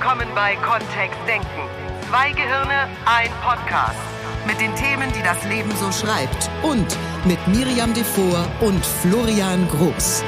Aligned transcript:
willkommen 0.00 0.28
bei 0.34 0.56
Kontext 0.56 1.18
Denken. 1.28 1.46
Zwei 2.08 2.32
Gehirne, 2.32 2.88
ein 3.04 3.28
Podcast. 3.42 3.98
Mit 4.46 4.58
den 4.58 4.74
Themen, 4.74 5.12
die 5.12 5.22
das 5.22 5.44
Leben 5.44 5.70
so 5.76 5.92
schreibt. 5.92 6.50
Und 6.62 6.96
mit 7.26 7.38
Miriam 7.48 7.92
Devor 7.92 8.46
und 8.62 8.82
Florian 8.82 9.68
Groß. 9.68 10.24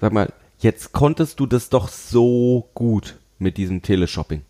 Sag 0.00 0.12
mal, 0.12 0.32
jetzt 0.58 0.92
konntest 0.92 1.40
du 1.40 1.46
das 1.46 1.70
doch 1.70 1.88
so 1.88 2.70
gut 2.74 3.18
mit 3.40 3.56
diesem 3.56 3.82
Teleshopping. 3.82 4.42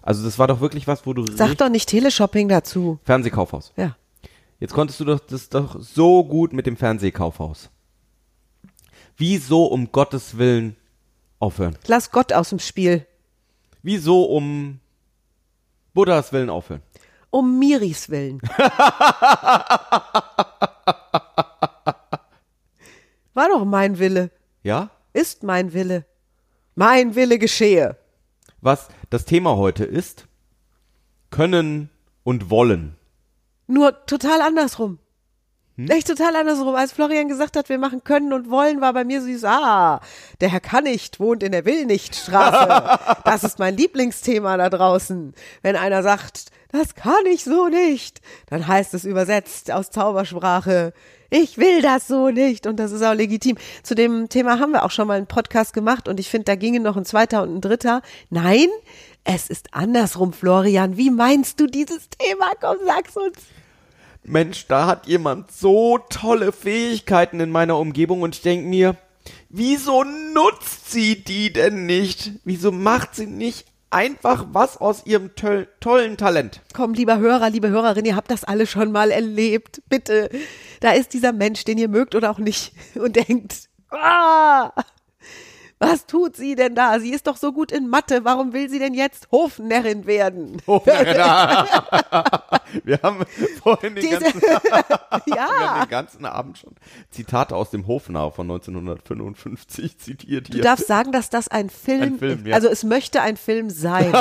Also 0.00 0.24
das 0.24 0.38
war 0.38 0.46
doch 0.46 0.62
wirklich 0.62 0.86
was, 0.86 1.04
wo 1.04 1.12
du 1.12 1.26
Sag 1.30 1.58
doch 1.58 1.68
nicht 1.68 1.86
Teleshopping 1.86 2.48
dazu. 2.48 2.98
Fernsehkaufhaus. 3.04 3.74
Ja. 3.76 3.94
Jetzt 4.58 4.72
konntest 4.72 5.00
du 5.00 5.04
doch 5.04 5.20
das 5.20 5.50
doch 5.50 5.78
so 5.78 6.24
gut 6.24 6.54
mit 6.54 6.64
dem 6.64 6.78
Fernsehkaufhaus. 6.78 7.68
Wieso 9.18 9.66
um 9.66 9.90
Gottes 9.90 10.38
Willen 10.38 10.76
aufhören? 11.40 11.76
Lass 11.88 12.12
Gott 12.12 12.32
aus 12.32 12.50
dem 12.50 12.60
Spiel. 12.60 13.04
Wieso 13.82 14.22
um 14.24 14.78
Buddhas 15.92 16.32
Willen 16.32 16.48
aufhören? 16.50 16.82
Um 17.30 17.58
Miris 17.58 18.08
Willen. 18.10 18.40
War 23.34 23.48
doch 23.48 23.64
mein 23.64 23.98
Wille. 23.98 24.30
Ja? 24.62 24.90
Ist 25.12 25.42
mein 25.42 25.72
Wille. 25.72 26.06
Mein 26.76 27.16
Wille 27.16 27.40
geschehe. 27.40 27.96
Was 28.60 28.88
das 29.10 29.24
Thema 29.24 29.56
heute 29.56 29.84
ist, 29.84 30.28
können 31.30 31.90
und 32.22 32.50
wollen. 32.50 32.96
Nur 33.66 34.06
total 34.06 34.40
andersrum. 34.42 35.00
Echt 35.86 36.08
total 36.08 36.34
andersrum. 36.34 36.74
Als 36.74 36.90
Florian 36.90 37.28
gesagt 37.28 37.56
hat, 37.56 37.68
wir 37.68 37.78
machen 37.78 38.02
können 38.02 38.32
und 38.32 38.50
wollen, 38.50 38.80
war 38.80 38.92
bei 38.92 39.04
mir 39.04 39.22
so, 39.22 39.46
ah, 39.46 40.00
der 40.40 40.48
Herr 40.48 40.60
kann 40.60 40.84
nicht, 40.84 41.20
wohnt 41.20 41.44
in 41.44 41.52
der 41.52 41.64
Will 41.64 41.86
nicht 41.86 42.16
Straße. 42.16 42.98
Das 43.24 43.44
ist 43.44 43.58
mein 43.58 43.76
Lieblingsthema 43.76 44.56
da 44.56 44.70
draußen. 44.70 45.34
Wenn 45.62 45.76
einer 45.76 46.02
sagt, 46.02 46.46
das 46.72 46.94
kann 46.94 47.26
ich 47.26 47.44
so 47.44 47.68
nicht, 47.68 48.20
dann 48.46 48.66
heißt 48.66 48.94
es 48.94 49.04
übersetzt 49.04 49.70
aus 49.70 49.90
Zaubersprache, 49.90 50.92
ich 51.30 51.58
will 51.58 51.82
das 51.82 52.08
so 52.08 52.30
nicht 52.30 52.66
und 52.66 52.76
das 52.76 52.90
ist 52.90 53.02
auch 53.02 53.14
legitim. 53.14 53.56
Zu 53.82 53.94
dem 53.94 54.28
Thema 54.28 54.58
haben 54.58 54.72
wir 54.72 54.84
auch 54.84 54.90
schon 54.90 55.06
mal 55.06 55.18
einen 55.18 55.26
Podcast 55.26 55.74
gemacht 55.74 56.08
und 56.08 56.18
ich 56.18 56.30
finde, 56.30 56.46
da 56.46 56.54
gingen 56.56 56.82
noch 56.82 56.96
ein 56.96 57.04
zweiter 57.04 57.42
und 57.42 57.56
ein 57.56 57.60
dritter. 57.60 58.02
Nein, 58.30 58.68
es 59.24 59.48
ist 59.48 59.74
andersrum, 59.74 60.32
Florian. 60.32 60.96
Wie 60.96 61.10
meinst 61.10 61.60
du 61.60 61.66
dieses 61.66 62.08
Thema? 62.08 62.50
Komm, 62.60 62.78
sag's 62.86 63.16
uns. 63.16 63.36
Mensch, 64.24 64.66
da 64.66 64.86
hat 64.86 65.06
jemand 65.06 65.50
so 65.52 65.98
tolle 66.10 66.52
Fähigkeiten 66.52 67.40
in 67.40 67.50
meiner 67.50 67.78
Umgebung 67.78 68.22
und 68.22 68.34
ich 68.34 68.42
denke 68.42 68.66
mir, 68.66 68.96
wieso 69.48 70.04
nutzt 70.04 70.90
sie 70.90 71.22
die 71.22 71.52
denn 71.52 71.86
nicht? 71.86 72.32
Wieso 72.44 72.72
macht 72.72 73.14
sie 73.14 73.26
nicht 73.26 73.66
einfach 73.90 74.46
was 74.52 74.76
aus 74.76 75.06
ihrem 75.06 75.34
toll, 75.34 75.68
tollen 75.80 76.16
Talent? 76.16 76.60
Komm, 76.74 76.94
lieber 76.94 77.18
Hörer, 77.18 77.50
liebe 77.50 77.70
Hörerin, 77.70 78.04
ihr 78.04 78.16
habt 78.16 78.30
das 78.30 78.44
alle 78.44 78.66
schon 78.66 78.92
mal 78.92 79.10
erlebt. 79.10 79.82
Bitte. 79.88 80.30
Da 80.80 80.92
ist 80.92 81.14
dieser 81.14 81.32
Mensch, 81.32 81.64
den 81.64 81.78
ihr 81.78 81.88
mögt 81.88 82.14
oder 82.14 82.30
auch 82.30 82.38
nicht 82.38 82.72
und 82.94 83.16
denkt, 83.16 83.68
ah, 83.90 84.72
was 85.80 86.06
tut 86.06 86.34
sie 86.36 86.54
denn 86.56 86.74
da? 86.74 86.98
Sie 86.98 87.10
ist 87.12 87.26
doch 87.26 87.36
so 87.36 87.52
gut 87.52 87.70
in 87.72 87.88
Mathe. 87.88 88.24
Warum 88.24 88.52
will 88.52 88.68
sie 88.68 88.78
denn 88.80 88.94
jetzt 88.94 89.28
Hofnärrin 89.30 90.06
werden? 90.06 90.60
Wir 92.84 92.98
haben 93.02 93.24
vorhin 93.62 93.94
den, 93.94 94.04
Diese- 94.04 94.18
ganzen, 94.20 94.40
ja. 95.34 95.80
den 95.82 95.88
ganzen 95.88 96.26
Abend 96.26 96.58
schon 96.58 96.72
Zitate 97.10 97.54
aus 97.56 97.70
dem 97.70 97.86
Hofnarr 97.86 98.32
von 98.32 98.50
1955 98.50 99.98
zitiert 99.98 100.48
Du 100.48 100.54
hier. 100.54 100.62
darfst 100.62 100.86
sagen, 100.86 101.12
dass 101.12 101.30
das 101.30 101.48
ein 101.48 101.70
Film, 101.70 102.02
Ein 102.02 102.18
Film, 102.18 102.38
ist. 102.40 102.46
ja. 102.48 102.54
Also 102.54 102.68
es 102.68 102.84
möchte 102.84 103.22
ein 103.22 103.36
Film 103.36 103.70
sein. 103.70 104.12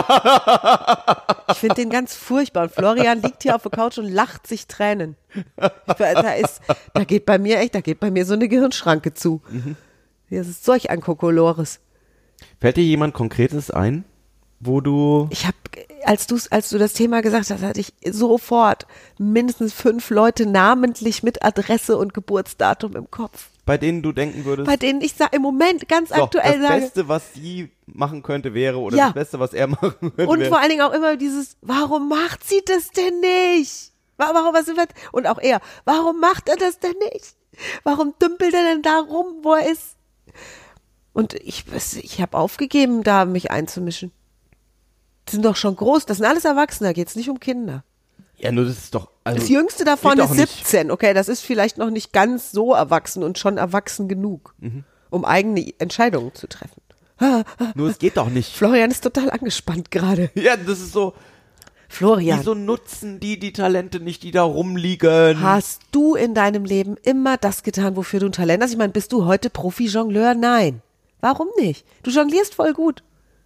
ich 1.50 1.58
finde 1.58 1.76
den 1.76 1.90
ganz 1.90 2.16
furchtbar. 2.16 2.64
Und 2.64 2.72
Florian 2.72 3.22
liegt 3.22 3.44
hier 3.44 3.56
auf 3.56 3.64
der 3.64 3.72
Couch 3.72 3.98
und 3.98 4.10
lacht 4.10 4.48
sich 4.48 4.68
Tränen. 4.68 5.16
Da 5.86 6.32
ist, 6.34 6.62
da 6.94 7.04
geht 7.04 7.26
bei 7.26 7.38
mir 7.38 7.60
echt, 7.60 7.76
da 7.76 7.82
geht 7.82 8.00
bei 8.00 8.10
mir 8.12 8.26
so 8.26 8.34
eine 8.34 8.48
Gehirnschranke 8.48 9.14
zu. 9.14 9.42
Mhm. 9.50 9.76
Das 10.30 10.48
ist 10.48 10.66
solch 10.66 10.90
ein 10.90 11.02
Kokolores. 11.02 11.80
Fällt 12.60 12.78
dir 12.78 12.84
jemand 12.84 13.14
Konkretes 13.14 13.72
ein, 13.72 14.04
wo 14.60 14.82
du 14.82 15.28
Ich 15.32 15.46
habe, 15.46 15.56
als 16.04 16.28
du 16.28 16.38
als 16.52 16.70
du 16.70 16.78
das 16.78 16.94
Thema 16.94 17.22
gesagt 17.22 17.50
hast, 17.50 17.62
hatte 17.62 17.80
ich 17.80 17.94
sofort 18.12 18.86
mindestens 19.18 19.74
fünf 19.74 20.10
Leute 20.10 20.46
namentlich 20.46 21.24
mit 21.24 21.44
Adresse 21.44 21.98
und 21.98 22.14
Geburtsdatum 22.14 22.96
im 22.96 23.10
Kopf, 23.10 23.50
bei 23.66 23.78
denen 23.78 24.02
du 24.02 24.12
denken 24.12 24.46
würdest, 24.46 24.68
bei 24.68 24.78
denen 24.78 25.02
ich 25.02 25.14
sa- 25.14 25.28
im 25.32 25.42
Moment 25.42 25.88
ganz 25.88 26.10
so, 26.10 26.16
aktuell 26.16 26.60
das 26.60 26.68
sage. 26.68 26.82
Beste, 26.82 27.08
was 27.08 27.34
sie 27.34 27.70
machen 27.86 28.24
könnte, 28.24 28.54
wäre 28.54 28.78
oder 28.80 28.98
Ja. 28.98 29.06
das 29.06 29.14
Beste, 29.14 29.40
was 29.40 29.54
er 29.54 29.68
machen 29.68 29.96
könnte, 30.00 30.28
Und 30.28 30.40
wäre. 30.40 30.50
vor 30.50 30.60
allen 30.60 30.70
Dingen 30.70 30.82
auch 30.82 30.94
immer 30.94 31.18
dieses, 31.18 31.58
warum 31.62 32.10
macht 32.10 32.44
sie 32.48 32.62
das 32.66 32.90
denn 32.92 33.20
nicht? 33.20 33.92
Wa- 34.18 34.32
Warum, 34.34 34.54
was 34.54 34.68
und 35.12 35.28
auch 35.28 35.38
er, 35.40 35.62
warum 35.86 36.20
macht 36.20 36.50
er 36.50 36.56
das 36.56 36.80
denn 36.80 36.96
nicht? 37.14 37.36
Warum 37.84 38.14
dümpelt 38.22 38.54
er 38.54 38.64
denn 38.74 38.82
da 38.82 39.00
rum, 39.00 39.38
wo 39.44 39.54
er 39.54 39.72
ist? 39.72 39.97
Und 41.14 41.34
ich, 41.34 41.66
ich 42.02 42.22
habe 42.22 42.38
aufgegeben, 42.38 43.04
da 43.04 43.26
mich 43.26 43.50
einzumischen. 43.52 44.12
Die 45.28 45.32
sind 45.34 45.46
doch 45.46 45.56
schon 45.56 45.76
groß, 45.76 46.06
das 46.06 46.18
sind 46.18 46.26
alles 46.26 46.46
Erwachsene, 46.46 46.90
da 46.90 46.94
geht's 46.94 47.16
nicht 47.16 47.30
um 47.30 47.40
Kinder. 47.40 47.84
Ja, 48.38 48.52
nur 48.52 48.66
das 48.66 48.78
ist 48.78 48.96
doch. 48.96 49.10
Also, 49.24 49.40
Das 49.40 49.50
jüngste 49.50 49.84
davon 49.84 50.12
geht 50.16 50.24
ist 50.24 50.30
doch 50.30 50.36
nicht. 50.36 50.58
17, 50.68 50.92
okay, 50.92 51.14
das 51.14 51.28
ist 51.28 51.42
vielleicht 51.42 51.78
noch 51.80 51.90
nicht 51.90 52.14
ganz 52.14 52.52
so 52.52 52.74
erwachsen 52.74 53.24
und 53.24 53.38
schon 53.40 53.58
erwachsen 53.58 54.08
genug, 54.08 54.54
Mhm. 54.60 54.84
um 55.10 55.26
eigene 55.26 55.74
Entscheidungen 55.80 56.34
zu 56.36 56.48
treffen. 56.48 56.82
Nur 57.74 57.90
es 57.90 57.98
geht 57.98 58.16
doch 58.18 58.30
nicht. 58.30 58.56
Florian 58.56 58.92
ist 58.92 59.02
total 59.04 59.32
angespannt 59.32 59.90
gerade. 59.90 60.30
Ja, 60.36 60.56
das 60.56 60.80
ist 60.80 60.94
so. 60.94 61.16
Florian. 61.90 62.40
Wieso 62.40 62.54
nutzen 62.54 63.20
die 63.20 63.40
die 63.40 63.54
Talente 63.54 64.00
nicht, 64.00 64.24
die 64.24 64.32
da 64.32 64.44
rumliegen? 64.44 65.42
Hast 65.42 65.82
du 65.92 66.16
in 66.16 66.34
deinem 66.34 66.66
Leben 66.66 66.96
immer 67.04 67.38
das 67.38 67.64
getan, 67.64 67.96
wofür 67.96 68.20
du 68.20 68.26
ein 68.28 68.32
Talent 68.32 68.62
hast? 68.64 68.72
Ich 68.72 68.78
meine, 68.78 68.92
bist 68.94 69.12
du 69.14 69.26
heute 69.26 69.50
Profi-Jongleur? 69.50 70.34
Nein. 70.36 70.82
Warum 71.22 71.48
nicht? 71.58 71.86
Du 72.04 72.12
jonglierst 72.12 72.54
voll 72.56 72.74
gut. 72.74 73.04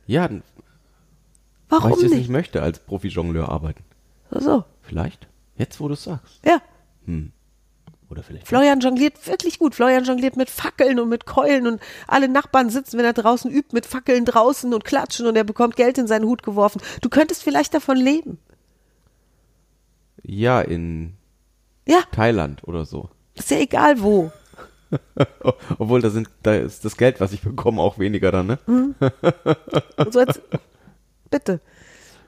Ja, 0.07 0.29
weil 0.29 0.41
Warum 1.69 1.91
ich 1.91 1.95
das 2.01 2.09
nicht? 2.09 2.19
nicht 2.19 2.29
möchte, 2.29 2.61
als 2.61 2.79
Profi-Jongleur 2.79 3.47
arbeiten. 3.49 3.83
So, 4.31 4.65
Vielleicht? 4.81 5.27
Jetzt, 5.57 5.79
wo 5.79 5.87
du 5.87 5.93
es 5.93 6.03
sagst. 6.03 6.39
ja. 6.45 6.61
Oder 8.11 8.23
vielleicht. 8.23 8.47
Florian 8.47 8.81
jongliert 8.81 9.25
wirklich 9.25 9.57
gut. 9.57 9.73
Florian 9.73 10.03
jongliert 10.03 10.35
mit 10.35 10.49
Fackeln 10.49 10.99
und 10.99 11.07
mit 11.07 11.25
Keulen 11.25 11.65
und 11.65 11.81
alle 12.07 12.27
Nachbarn 12.27 12.69
sitzen, 12.69 12.97
wenn 12.97 13.05
er 13.05 13.13
draußen 13.13 13.49
übt, 13.49 13.69
mit 13.73 13.85
Fackeln 13.85 14.25
draußen 14.25 14.73
und 14.73 14.83
klatschen 14.83 15.27
und 15.27 15.37
er 15.37 15.45
bekommt 15.45 15.77
Geld 15.77 15.97
in 15.97 16.07
seinen 16.07 16.25
Hut 16.25 16.43
geworfen. 16.43 16.81
Du 17.01 17.07
könntest 17.09 17.41
vielleicht 17.41 17.73
davon 17.73 17.95
leben. 17.95 18.37
Ja, 20.23 20.61
in 20.61 21.13
Ja, 21.87 22.01
Thailand 22.11 22.67
oder 22.67 22.85
so. 22.85 23.09
ist 23.35 23.49
ja 23.49 23.57
egal 23.59 24.01
wo. 24.01 24.31
Obwohl, 25.79 26.01
da 26.01 26.09
sind, 26.09 26.29
da 26.43 26.53
ist 26.55 26.83
das 26.83 26.97
Geld, 26.97 27.21
was 27.21 27.31
ich 27.31 27.41
bekomme, 27.41 27.81
auch 27.81 27.97
weniger 27.97 28.31
dann, 28.31 28.47
ne? 28.47 28.59
Und 28.67 30.13
so 30.13 30.19
jetzt, 30.19 30.41
bitte. 31.29 31.61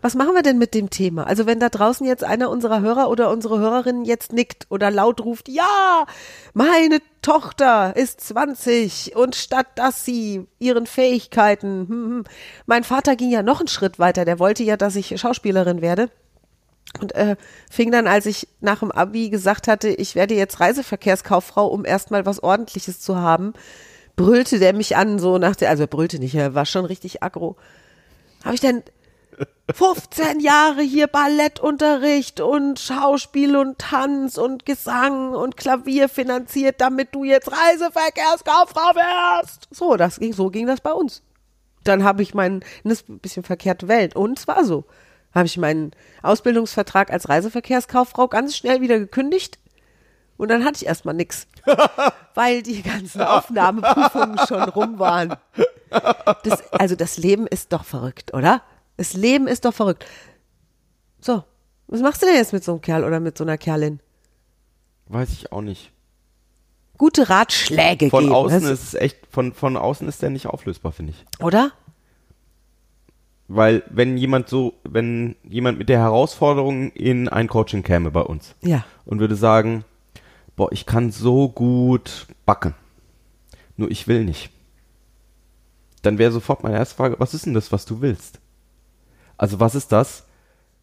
Was 0.04 0.16
machen 0.16 0.36
wir 0.36 0.42
denn 0.42 0.58
mit 0.58 0.74
dem 0.74 0.90
Thema? 0.90 1.26
Also 1.28 1.46
wenn 1.46 1.62
da 1.62 1.70
draußen 1.70 2.06
jetzt 2.06 2.26
einer 2.26 2.50
unserer 2.50 2.82
Hörer 2.82 3.10
oder 3.10 3.32
unsere 3.32 3.60
Hörerin 3.60 4.04
jetzt 4.04 4.34
nickt 4.34 4.68
oder 4.70 4.92
laut 4.92 5.22
ruft, 5.22 5.48
ja, 5.48 6.06
meine 6.54 7.00
Tochter 7.22 7.96
ist 7.96 8.20
20 8.20 9.16
und 9.16 9.34
statt 9.34 9.68
dass 9.76 10.04
sie 10.04 10.46
ihren 10.60 10.88
Fähigkeiten, 10.88 11.88
hm, 11.88 11.90
hm, 11.90 12.24
mein 12.66 12.84
Vater 12.84 13.16
ging 13.16 13.32
ja 13.32 13.44
noch 13.44 13.62
einen 13.62 13.70
Schritt 13.70 13.98
weiter, 13.98 14.26
der 14.26 14.40
wollte 14.40 14.64
ja, 14.64 14.76
dass 14.76 14.98
ich 14.98 15.18
Schauspielerin 15.18 15.82
werde. 15.82 16.10
Und 17.00 17.16
äh, 17.16 17.38
fing 17.72 17.90
dann, 17.90 18.06
als 18.06 18.26
ich 18.26 18.50
nach 18.60 18.80
dem 18.80 18.92
Abi 18.92 19.30
gesagt 19.30 19.70
hatte, 19.70 19.88
ich 19.88 20.16
werde 20.16 20.36
jetzt 20.36 20.60
Reiseverkehrskauffrau, 20.60 21.66
um 21.66 21.86
erstmal 21.86 22.26
was 22.26 22.44
Ordentliches 22.44 23.00
zu 23.00 23.16
haben, 23.16 23.54
brüllte 24.18 24.60
der 24.60 24.74
mich 24.74 24.98
an, 24.98 25.18
so 25.18 25.38
nach 25.38 25.56
der, 25.56 25.70
also 25.70 25.84
er 25.84 25.88
brüllte 25.88 26.20
nicht, 26.20 26.36
er 26.36 26.56
war 26.56 26.66
schon 26.66 26.84
richtig 26.84 27.24
aggro. 27.24 27.56
Habe 28.44 28.56
ich 28.56 28.62
denn 28.62 28.84
15 29.74 30.40
Jahre 30.40 30.82
hier 30.82 31.08
Ballettunterricht 31.08 32.42
und 32.42 32.80
Schauspiel 32.80 33.56
und 33.56 33.80
Tanz 33.80 34.38
und 34.38 34.66
Gesang 34.66 35.34
und 35.34 35.58
Klavier 35.58 36.10
finanziert, 36.10 36.82
damit 36.82 37.16
du 37.16 37.24
jetzt 37.24 37.52
Reiseverkehrskauffrau 37.52 38.96
wirst. 38.96 39.68
So, 39.72 39.96
das 39.96 40.20
ging, 40.20 40.34
so 40.34 40.50
ging 40.50 40.68
das 40.68 40.82
bei 40.82 40.92
uns. 40.92 41.24
Dann 41.84 42.04
habe 42.04 42.22
ich 42.22 42.34
meinen, 42.34 42.62
das 42.84 43.02
ist 43.02 43.10
ein 43.10 43.20
bisschen 43.20 43.44
verkehrte 43.44 43.88
Welt. 43.88 44.16
Und 44.16 44.40
es 44.40 44.48
war 44.48 44.64
so. 44.64 44.86
Habe 45.34 45.48
ich 45.48 45.58
meinen 45.58 45.92
Ausbildungsvertrag 46.22 47.12
als 47.12 47.28
Reiseverkehrskauffrau 47.28 48.28
ganz 48.28 48.56
schnell 48.56 48.82
wieder 48.82 49.00
gekündigt. 49.00 49.58
Und 50.38 50.50
dann 50.50 50.64
hatte 50.64 50.78
ich 50.78 50.86
erstmal 50.86 51.16
nix. 51.16 51.48
Weil 52.36 52.64
die 52.64 52.82
ganzen 52.84 53.22
Aufnahmeprüfungen 53.22 54.40
schon 54.48 54.64
rum 54.64 55.00
waren. 55.00 55.36
Das, 56.44 56.72
also 56.72 56.96
das 56.96 57.18
Leben 57.18 57.48
ist 57.48 57.72
doch 57.72 57.86
verrückt, 57.86 58.34
oder? 58.34 58.62
Das 59.04 59.14
Leben 59.16 59.48
ist 59.48 59.66
doch 59.66 59.74
verrückt. 59.74 60.06
So, 61.20 61.44
was 61.88 62.00
machst 62.00 62.22
du 62.22 62.26
denn 62.26 62.36
jetzt 62.36 62.54
mit 62.54 62.64
so 62.64 62.72
einem 62.72 62.80
Kerl 62.82 63.04
oder 63.04 63.20
mit 63.20 63.38
so 63.38 63.44
einer 63.44 63.58
Kerlin? 63.58 64.00
Weiß 65.08 65.30
ich 65.34 65.52
auch 65.52 65.60
nicht. 65.62 65.92
gute 66.98 67.28
Ratschläge 67.30 68.10
Von 68.10 68.24
geben. 68.26 68.34
außen 68.36 68.64
ist 68.64 68.82
es 68.84 68.94
echt, 68.94 69.18
von, 69.30 69.52
von 69.54 69.76
außen 69.76 70.08
ist 70.08 70.22
der 70.22 70.30
nicht 70.30 70.48
auflösbar, 70.48 70.94
finde 70.94 71.12
ich. 71.12 71.26
oder? 71.44 71.72
Weil 73.50 73.84
wenn 73.90 74.16
jemand 74.18 74.48
so, 74.48 74.74
wenn 74.86 75.36
jemand 75.44 75.78
mit 75.78 75.90
der 75.90 76.00
Herausforderung 76.00 76.92
in 76.94 77.28
ein 77.28 77.50
Coaching 77.50 77.84
käme 77.84 78.10
bei 78.10 78.22
uns 78.22 78.56
Ja. 78.62 78.86
und 79.04 79.20
würde 79.20 79.36
sagen, 79.36 79.84
boah, 80.56 80.72
ich 80.72 80.86
kann 80.86 81.12
so 81.12 81.50
gut 81.50 82.28
backen, 82.46 82.74
nur 83.76 83.92
ich 83.92 84.08
will 84.08 84.24
nicht, 84.24 84.50
dann 86.04 86.18
wäre 86.18 86.32
sofort 86.32 86.64
meine 86.64 86.78
erste 86.78 86.96
Frage, 86.96 87.20
was 87.20 87.34
ist 87.34 87.46
denn 87.46 87.54
das, 87.54 87.74
was 87.74 87.84
du 87.86 88.00
willst? 88.00 88.40
Also 89.38 89.60
was 89.60 89.76
ist 89.76 89.92
das? 89.92 90.24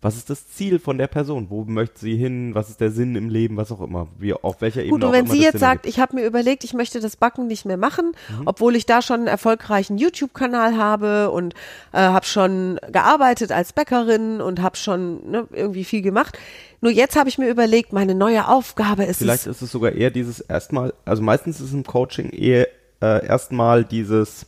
Was 0.03 0.17
ist 0.17 0.31
das 0.31 0.49
Ziel 0.49 0.79
von 0.79 0.97
der 0.97 1.09
Person? 1.09 1.49
Wo 1.51 1.65
möchte 1.65 2.01
sie 2.01 2.17
hin? 2.17 2.55
Was 2.55 2.71
ist 2.71 2.81
der 2.81 2.91
Sinn 2.91 3.17
im 3.17 3.29
Leben? 3.29 3.59
Was 3.59 3.71
auch 3.71 3.83
immer. 3.83 4.09
Wie, 4.19 4.33
auf 4.33 4.63
welcher 4.63 4.81
Ebene 4.81 4.93
Gut, 4.99 5.05
und 5.05 5.13
wenn 5.13 5.27
sie 5.27 5.43
jetzt 5.43 5.53
Sinn 5.53 5.61
sagt, 5.61 5.85
ich 5.85 6.01
habe 6.01 6.17
mir 6.17 6.25
überlegt, 6.25 6.65
ich 6.65 6.73
möchte 6.73 7.01
das 7.01 7.17
Backen 7.17 7.47
nicht 7.49 7.67
mehr 7.67 7.77
machen, 7.77 8.13
Mhm. 8.31 8.43
obwohl 8.47 8.77
ich 8.77 8.87
da 8.87 9.03
schon 9.03 9.17
einen 9.21 9.27
erfolgreichen 9.27 9.99
YouTube-Kanal 9.99 10.79
habe 10.79 11.31
und 11.31 11.53
äh, 11.93 11.99
habe 11.99 12.25
schon 12.25 12.81
gearbeitet 12.91 13.53
als 13.53 13.75
Bäckerin 13.75 14.41
und 14.41 14.63
habe 14.63 14.79
schon 14.79 15.31
ne, 15.31 15.47
irgendwie 15.53 15.85
viel 15.85 16.01
gemacht. 16.01 16.39
Nur 16.81 16.93
jetzt 16.93 17.15
habe 17.15 17.29
ich 17.29 17.37
mir 17.37 17.51
überlegt, 17.51 17.93
meine 17.93 18.15
neue 18.15 18.49
Aufgabe 18.49 19.05
ist 19.05 19.19
Vielleicht 19.19 19.43
es. 19.49 19.57
ist 19.57 19.63
es 19.63 19.71
sogar 19.71 19.93
eher 19.93 20.11
dieses 20.11 20.41
erstmal, 20.41 20.95
also 21.05 21.21
meistens 21.23 21.61
ist 21.61 21.67
es 21.67 21.73
im 21.75 21.85
Coaching 21.85 22.31
eher 22.31 22.69
äh, 23.03 23.27
erstmal 23.27 23.85
dieses, 23.85 24.47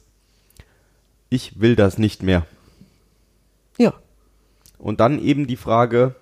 ich 1.28 1.60
will 1.60 1.76
das 1.76 1.98
nicht 1.98 2.22
mehr. 2.22 2.46
Und 4.82 4.98
dann 4.98 5.20
eben 5.22 5.46
die 5.46 5.56
Frage, 5.56 6.16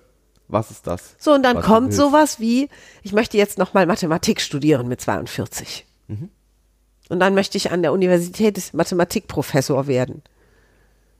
was 0.47 0.69
ist 0.69 0.85
das? 0.85 1.15
So, 1.17 1.33
und 1.33 1.41
dann 1.41 1.61
kommt 1.61 1.93
sowas 1.93 2.39
wie, 2.39 2.69
ich 3.01 3.11
möchte 3.11 3.35
jetzt 3.37 3.57
nochmal 3.57 3.87
Mathematik 3.87 4.39
studieren 4.39 4.87
mit 4.87 5.01
42. 5.01 5.85
Mhm. 6.07 6.29
Und 7.09 7.19
dann 7.19 7.33
möchte 7.33 7.57
ich 7.57 7.71
an 7.71 7.81
der 7.81 7.91
Universität 7.91 8.71
Mathematikprofessor 8.73 9.87
werden. 9.87 10.21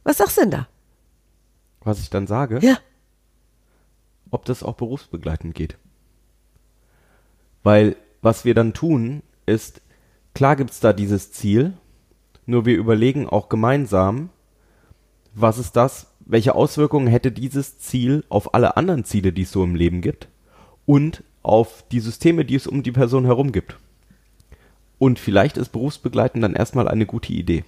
Was 0.04 0.18
sagst 0.18 0.38
du 0.38 0.42
denn 0.42 0.52
da? 0.52 0.68
Was 1.84 2.00
ich 2.00 2.12
dann 2.12 2.28
sage, 2.28 2.60
Ja. 2.62 2.78
ob 4.30 4.46
das 4.46 4.62
auch 4.62 4.76
berufsbegleitend 4.76 5.56
geht. 5.56 5.78
Weil 7.64 7.96
was 8.22 8.46
wir 8.46 8.54
dann 8.54 8.74
tun, 8.74 9.24
ist, 9.48 9.82
klar 10.36 10.56
gibt's 10.56 10.80
da 10.80 10.94
dieses 10.94 11.32
Ziel, 11.32 11.74
nur 12.46 12.66
wir 12.66 12.78
überlegen 12.78 13.28
auch 13.28 13.50
gemeinsam, 13.50 14.30
was 15.34 15.58
ist 15.58 15.76
das, 15.76 16.11
welche 16.32 16.56
Auswirkungen 16.56 17.08
hätte 17.08 17.30
dieses 17.30 17.78
Ziel 17.78 18.24
auf 18.30 18.54
alle 18.54 18.78
anderen 18.78 19.04
Ziele, 19.04 19.34
die 19.34 19.42
es 19.42 19.52
so 19.52 19.66
im 19.66 19.76
Leben 19.76 20.00
gibt 20.00 20.30
und 20.86 21.26
auf 21.44 21.84
die 21.92 22.00
Systeme, 22.00 22.46
die 22.46 22.56
es 22.56 22.68
um 22.68 22.84
die 22.84 22.94
Person 22.94 23.26
herum 23.26 23.52
gibt. 23.52 23.76
Und 24.98 25.20
vielleicht 25.20 25.58
ist 25.58 25.74
Berufsbegleiten 25.74 26.42
dann 26.42 26.54
erstmal 26.54 26.88
eine 26.88 27.06
gute 27.06 27.34
Idee. 27.34 27.66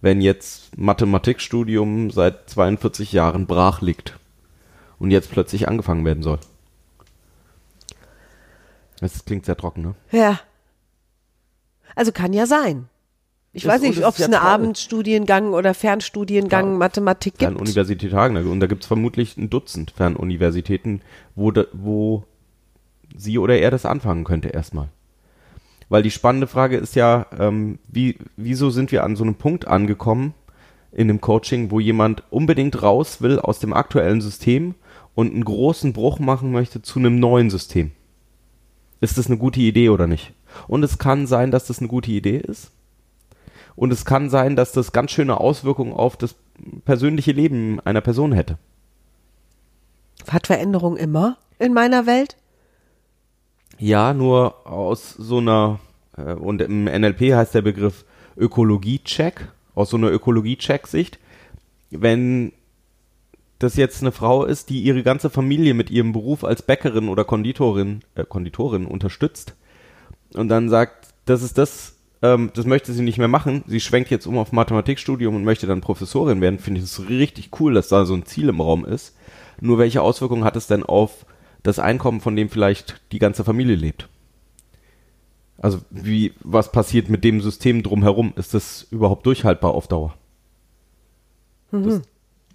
Wenn 0.00 0.22
jetzt 0.22 0.78
Mathematikstudium 0.78 2.10
seit 2.10 2.48
42 2.48 3.12
Jahren 3.12 3.46
brach 3.46 3.82
liegt 3.82 4.18
und 4.98 5.10
jetzt 5.10 5.30
plötzlich 5.30 5.68
angefangen 5.68 6.06
werden 6.06 6.22
soll. 6.22 6.38
Das 9.00 9.26
klingt 9.26 9.44
sehr 9.44 9.58
trocken, 9.58 9.82
ne? 9.82 9.94
Ja. 10.10 10.40
Also 11.94 12.12
kann 12.12 12.32
ja 12.32 12.46
sein. 12.46 12.88
Ich 13.56 13.66
weiß 13.66 13.82
nicht, 13.82 14.04
ob 14.04 14.18
es 14.18 14.22
einen 14.22 14.32
toll. 14.32 14.40
Fernstudiengang 14.42 15.52
oder 15.52 15.74
Fernstudiengang 15.74 16.72
Ja. 16.72 16.78
Mathematik 16.78 17.38
gibt. 17.38 17.52
Fernuniversitäten. 17.52 18.36
Und 18.48 18.60
da 18.60 18.66
gibt 18.66 18.82
es 18.82 18.88
vermutlich 18.88 19.36
ein 19.36 19.48
Dutzend 19.48 19.92
Fernuniversitäten, 19.92 21.02
wo, 21.36 21.52
de, 21.52 21.68
wo 21.72 22.24
sie 23.16 23.38
oder 23.38 23.56
er 23.56 23.70
das 23.70 23.86
anfangen 23.86 24.24
könnte 24.24 24.48
erstmal. 24.48 24.88
Weil 25.88 26.02
die 26.02 26.10
spannende 26.10 26.48
Frage 26.48 26.76
ist 26.76 26.96
ja, 26.96 27.26
ähm, 27.38 27.78
wie, 27.86 28.18
wieso 28.36 28.70
sind 28.70 28.90
wir 28.90 29.04
an 29.04 29.14
so 29.14 29.22
einem 29.22 29.36
Punkt 29.36 29.68
angekommen 29.68 30.34
in 30.90 31.06
dem 31.06 31.20
Coaching, 31.20 31.70
wo 31.70 31.78
jemand 31.78 32.24
unbedingt 32.30 32.82
raus 32.82 33.22
will 33.22 33.38
aus 33.38 33.60
dem 33.60 33.72
aktuellen 33.72 34.20
System 34.20 34.74
und 35.14 35.32
einen 35.32 35.44
großen 35.44 35.92
Bruch 35.92 36.18
machen 36.18 36.50
möchte 36.50 36.82
zu 36.82 36.98
einem 36.98 37.20
neuen 37.20 37.50
System? 37.50 37.92
Ist 39.00 39.16
das 39.16 39.28
eine 39.28 39.36
gute 39.36 39.60
Idee 39.60 39.90
oder 39.90 40.08
nicht? 40.08 40.32
Und 40.66 40.82
es 40.82 40.98
kann 40.98 41.28
sein, 41.28 41.52
dass 41.52 41.66
das 41.66 41.78
eine 41.78 41.88
gute 41.88 42.10
Idee 42.10 42.38
ist. 42.38 42.72
Und 43.76 43.92
es 43.92 44.04
kann 44.04 44.30
sein, 44.30 44.56
dass 44.56 44.72
das 44.72 44.92
ganz 44.92 45.10
schöne 45.10 45.40
Auswirkungen 45.40 45.92
auf 45.92 46.16
das 46.16 46.36
persönliche 46.84 47.32
Leben 47.32 47.80
einer 47.80 48.00
Person 48.00 48.32
hätte. 48.32 48.58
Hat 50.28 50.46
Veränderung 50.46 50.96
immer 50.96 51.38
in 51.58 51.72
meiner 51.72 52.06
Welt? 52.06 52.36
Ja, 53.78 54.14
nur 54.14 54.66
aus 54.66 55.10
so 55.10 55.38
einer, 55.38 55.80
äh, 56.16 56.34
und 56.34 56.62
im 56.62 56.84
NLP 56.84 57.34
heißt 57.34 57.54
der 57.54 57.62
Begriff 57.62 58.04
Ökologie-Check, 58.36 59.48
aus 59.74 59.90
so 59.90 59.96
einer 59.96 60.10
Ökologie-Check-Sicht, 60.10 61.18
wenn 61.90 62.52
das 63.58 63.76
jetzt 63.76 64.02
eine 64.02 64.12
Frau 64.12 64.44
ist, 64.44 64.70
die 64.70 64.82
ihre 64.82 65.02
ganze 65.02 65.30
Familie 65.30 65.74
mit 65.74 65.90
ihrem 65.90 66.12
Beruf 66.12 66.44
als 66.44 66.62
Bäckerin 66.62 67.08
oder 67.08 67.24
Konditorin, 67.24 68.02
äh, 68.14 68.24
Konditorin 68.24 68.86
unterstützt 68.86 69.54
und 70.34 70.48
dann 70.48 70.68
sagt, 70.68 71.08
das 71.24 71.42
ist 71.42 71.58
das, 71.58 71.93
ähm, 72.22 72.50
das 72.54 72.66
möchte 72.66 72.92
sie 72.92 73.02
nicht 73.02 73.18
mehr 73.18 73.28
machen, 73.28 73.64
sie 73.66 73.80
schwenkt 73.80 74.10
jetzt 74.10 74.26
um 74.26 74.38
auf 74.38 74.52
Mathematikstudium 74.52 75.34
und 75.36 75.44
möchte 75.44 75.66
dann 75.66 75.80
Professorin 75.80 76.40
werden, 76.40 76.58
finde 76.58 76.80
ich 76.80 76.86
es 76.86 77.08
richtig 77.08 77.50
cool, 77.60 77.74
dass 77.74 77.88
da 77.88 78.04
so 78.04 78.14
ein 78.14 78.26
Ziel 78.26 78.48
im 78.48 78.60
Raum 78.60 78.84
ist. 78.84 79.16
Nur 79.60 79.78
welche 79.78 80.02
Auswirkungen 80.02 80.44
hat 80.44 80.56
es 80.56 80.66
denn 80.66 80.82
auf 80.82 81.26
das 81.62 81.78
Einkommen, 81.78 82.20
von 82.20 82.36
dem 82.36 82.48
vielleicht 82.48 83.00
die 83.12 83.18
ganze 83.18 83.44
Familie 83.44 83.76
lebt? 83.76 84.08
Also 85.58 85.78
wie, 85.90 86.32
was 86.42 86.72
passiert 86.72 87.08
mit 87.08 87.24
dem 87.24 87.40
System 87.40 87.82
drumherum? 87.82 88.32
Ist 88.36 88.54
das 88.54 88.86
überhaupt 88.90 89.24
durchhaltbar 89.24 89.72
auf 89.72 89.88
Dauer? 89.88 90.14
Das, 91.70 92.02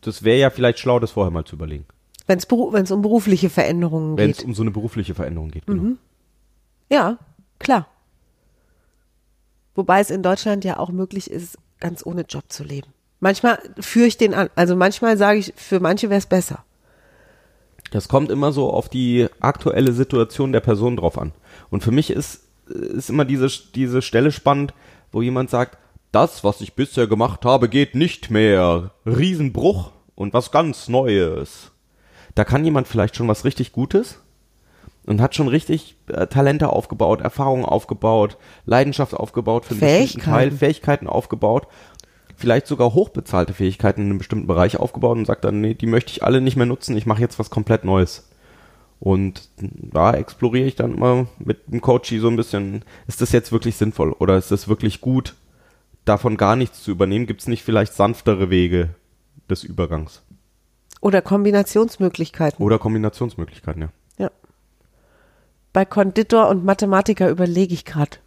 das 0.01 0.23
wäre 0.23 0.39
ja 0.39 0.49
vielleicht 0.49 0.79
schlau, 0.79 0.99
das 0.99 1.11
vorher 1.11 1.31
mal 1.31 1.43
zu 1.45 1.55
überlegen, 1.55 1.85
Wenn 2.27 2.37
es 2.37 2.91
um 2.91 3.01
berufliche 3.01 3.49
Veränderungen 3.49 4.17
wenn 4.17 4.29
es 4.29 4.37
geht. 4.37 4.45
um 4.45 4.53
so 4.53 4.61
eine 4.61 4.71
berufliche 4.71 5.15
Veränderung 5.15 5.49
geht. 5.51 5.65
Genau. 5.65 5.97
Ja, 6.89 7.17
klar. 7.57 7.87
Wobei 9.79 10.01
es 10.01 10.09
in 10.09 10.21
Deutschland 10.21 10.65
ja 10.65 10.77
auch 10.77 10.89
möglich 10.89 11.31
ist, 11.31 11.57
ganz 11.79 12.05
ohne 12.05 12.23
Job 12.27 12.43
zu 12.49 12.65
leben. 12.65 12.89
Manchmal 13.21 13.59
führe 13.79 14.07
ich 14.07 14.17
den 14.17 14.33
an. 14.33 14.49
Also 14.55 14.75
manchmal 14.75 15.15
sage 15.15 15.39
ich, 15.39 15.53
für 15.55 15.79
manche 15.79 16.09
wäre 16.09 16.17
es 16.17 16.25
besser. 16.25 16.65
Das 17.89 18.09
kommt 18.09 18.29
immer 18.29 18.51
so 18.51 18.71
auf 18.71 18.89
die 18.89 19.29
aktuelle 19.39 19.93
Situation 19.93 20.51
der 20.51 20.59
Person 20.59 20.97
drauf 20.97 21.17
an. 21.17 21.31
Und 21.69 21.81
für 21.81 21.91
mich 21.91 22.09
ist, 22.09 22.41
ist 22.67 23.09
immer 23.09 23.23
diese, 23.23 23.47
diese 23.73 24.01
Stelle 24.01 24.33
spannend, 24.33 24.73
wo 25.13 25.21
jemand 25.21 25.49
sagt, 25.49 25.77
das, 26.11 26.43
was 26.43 26.59
ich 26.59 26.73
bisher 26.73 27.07
gemacht 27.07 27.45
habe, 27.45 27.69
geht 27.69 27.95
nicht 27.95 28.29
mehr. 28.29 28.91
Riesenbruch 29.05 29.93
und 30.13 30.33
was 30.33 30.51
ganz 30.51 30.89
Neues. 30.89 31.71
Da 32.35 32.43
kann 32.43 32.65
jemand 32.65 32.89
vielleicht 32.89 33.15
schon 33.15 33.29
was 33.29 33.45
richtig 33.45 33.71
Gutes 33.71 34.19
und 35.05 35.21
hat 35.21 35.35
schon 35.35 35.47
richtig 35.47 35.95
äh, 36.07 36.27
Talente 36.27 36.69
aufgebaut, 36.69 37.21
Erfahrungen 37.21 37.65
aufgebaut, 37.65 38.37
Leidenschaft 38.65 39.13
aufgebaut 39.13 39.65
für 39.65 39.73
einen 39.73 40.03
bestimmten 40.03 40.25
Teil, 40.25 40.51
Fähigkeiten. 40.51 41.07
Aufgebaut, 41.07 41.67
vielleicht 42.35 42.67
sogar 42.67 42.93
hochbezahlte 42.93 43.53
Fähigkeiten 43.53 44.01
in 44.01 44.07
einem 44.07 44.17
bestimmten 44.17 44.47
Bereich 44.47 44.77
aufgebaut 44.77 45.17
und 45.17 45.25
sagt 45.25 45.43
dann, 45.43 45.61
nee, 45.61 45.73
die 45.73 45.87
möchte 45.87 46.11
ich 46.11 46.23
alle 46.23 46.41
nicht 46.41 46.55
mehr 46.55 46.65
nutzen, 46.65 46.95
ich 46.95 47.05
mache 47.05 47.21
jetzt 47.21 47.39
was 47.39 47.49
komplett 47.49 47.83
Neues. 47.83 48.29
Und 48.99 49.49
da 49.57 50.13
exploriere 50.13 50.67
ich 50.67 50.75
dann 50.75 50.95
immer 50.95 51.27
mit 51.39 51.71
dem 51.71 51.79
Coachy 51.79 52.19
so 52.19 52.27
ein 52.27 52.35
bisschen, 52.35 52.83
ist 53.07 53.21
das 53.21 53.31
jetzt 53.31 53.51
wirklich 53.51 53.77
sinnvoll 53.77 54.11
oder 54.11 54.37
ist 54.37 54.51
das 54.51 54.67
wirklich 54.67 54.99
gut, 54.99 55.35
davon 56.05 56.37
gar 56.37 56.55
nichts 56.55 56.83
zu 56.83 56.91
übernehmen? 56.91 57.25
Gibt 57.25 57.41
es 57.41 57.47
nicht 57.47 57.63
vielleicht 57.63 57.93
sanftere 57.93 58.49
Wege 58.49 58.95
des 59.49 59.63
Übergangs? 59.63 60.23
Oder 61.01 61.21
Kombinationsmöglichkeiten. 61.21 62.63
Oder 62.63 62.77
Kombinationsmöglichkeiten, 62.77 63.83
ja. 63.83 63.89
Bei 65.73 65.85
Konditor 65.85 66.49
und 66.49 66.65
Mathematiker 66.65 67.29
überlege 67.29 67.73
ich 67.73 67.85
gerade, 67.85 68.17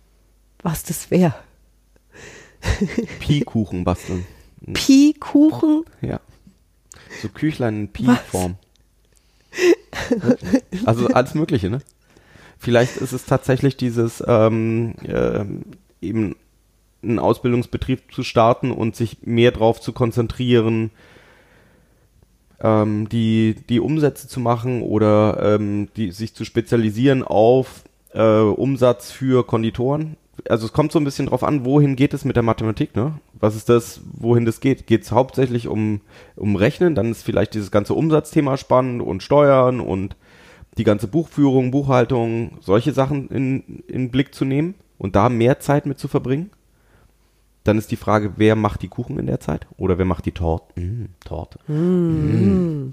was 0.62 0.84
das 0.84 1.10
wäre. 1.10 1.34
Pi-Kuchen 3.20 3.84
basteln. 3.84 4.24
Pi-Kuchen? 4.72 5.84
Ja. 6.00 6.20
So 7.20 7.28
Küchlein 7.28 7.80
in 7.80 7.88
Pi-Form. 7.88 8.56
Also 10.86 11.08
alles 11.08 11.34
Mögliche, 11.34 11.68
ne? 11.68 11.80
Vielleicht 12.58 12.96
ist 12.96 13.12
es 13.12 13.26
tatsächlich 13.26 13.76
dieses, 13.76 14.22
ähm, 14.26 14.94
ähm, 15.04 15.62
eben 16.00 16.36
einen 17.02 17.18
Ausbildungsbetrieb 17.18 18.12
zu 18.14 18.22
starten 18.22 18.70
und 18.70 18.94
sich 18.94 19.18
mehr 19.22 19.50
drauf 19.50 19.80
zu 19.80 19.92
konzentrieren, 19.92 20.90
ähm, 22.62 23.08
die, 23.08 23.56
die 23.68 23.80
Umsätze 23.80 24.28
zu 24.28 24.40
machen 24.40 24.82
oder 24.82 25.56
ähm, 25.56 25.88
die, 25.96 26.12
sich 26.12 26.34
zu 26.34 26.44
spezialisieren 26.44 27.22
auf 27.24 27.84
äh, 28.14 28.22
Umsatz 28.22 29.10
für 29.10 29.44
Konditoren. 29.44 30.16
Also 30.48 30.66
es 30.66 30.72
kommt 30.72 30.92
so 30.92 30.98
ein 30.98 31.04
bisschen 31.04 31.26
drauf 31.26 31.44
an, 31.44 31.64
wohin 31.64 31.94
geht 31.94 32.14
es 32.14 32.24
mit 32.24 32.36
der 32.36 32.42
Mathematik, 32.42 32.96
ne? 32.96 33.14
Was 33.38 33.54
ist 33.54 33.68
das, 33.68 34.00
wohin 34.12 34.44
das 34.44 34.60
geht? 34.60 34.86
Geht 34.86 35.02
es 35.02 35.12
hauptsächlich 35.12 35.68
um, 35.68 36.00
um 36.36 36.56
Rechnen, 36.56 36.94
dann 36.94 37.10
ist 37.10 37.22
vielleicht 37.22 37.54
dieses 37.54 37.70
ganze 37.70 37.94
Umsatzthema 37.94 38.56
spannend 38.56 39.02
und 39.02 39.22
Steuern 39.22 39.80
und 39.80 40.16
die 40.78 40.84
ganze 40.84 41.06
Buchführung, 41.06 41.70
Buchhaltung, 41.70 42.52
solche 42.60 42.92
Sachen 42.92 43.28
in, 43.28 43.82
in 43.88 44.10
Blick 44.10 44.34
zu 44.34 44.44
nehmen 44.44 44.74
und 44.98 45.16
da 45.16 45.28
mehr 45.28 45.60
Zeit 45.60 45.84
mit 45.84 45.98
zu 45.98 46.08
verbringen. 46.08 46.50
Dann 47.64 47.78
ist 47.78 47.90
die 47.92 47.96
Frage, 47.96 48.32
wer 48.36 48.56
macht 48.56 48.82
die 48.82 48.88
Kuchen 48.88 49.18
in 49.18 49.26
der 49.26 49.38
Zeit? 49.38 49.66
Oder 49.76 49.96
wer 49.96 50.04
macht 50.04 50.26
die 50.26 50.32
Torte? 50.32 50.80
Mm, 50.80 51.06
Torte. 51.24 51.60
Mm. 51.68 52.92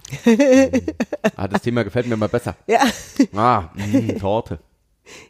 ah, 1.35 1.47
das 1.47 1.63
Thema 1.63 1.83
gefällt 1.83 2.07
mir 2.07 2.17
mal 2.17 2.29
besser. 2.29 2.55
Ja, 2.67 2.81
Ah, 3.35 3.69
mm, 3.75 4.19
Torte. 4.19 4.59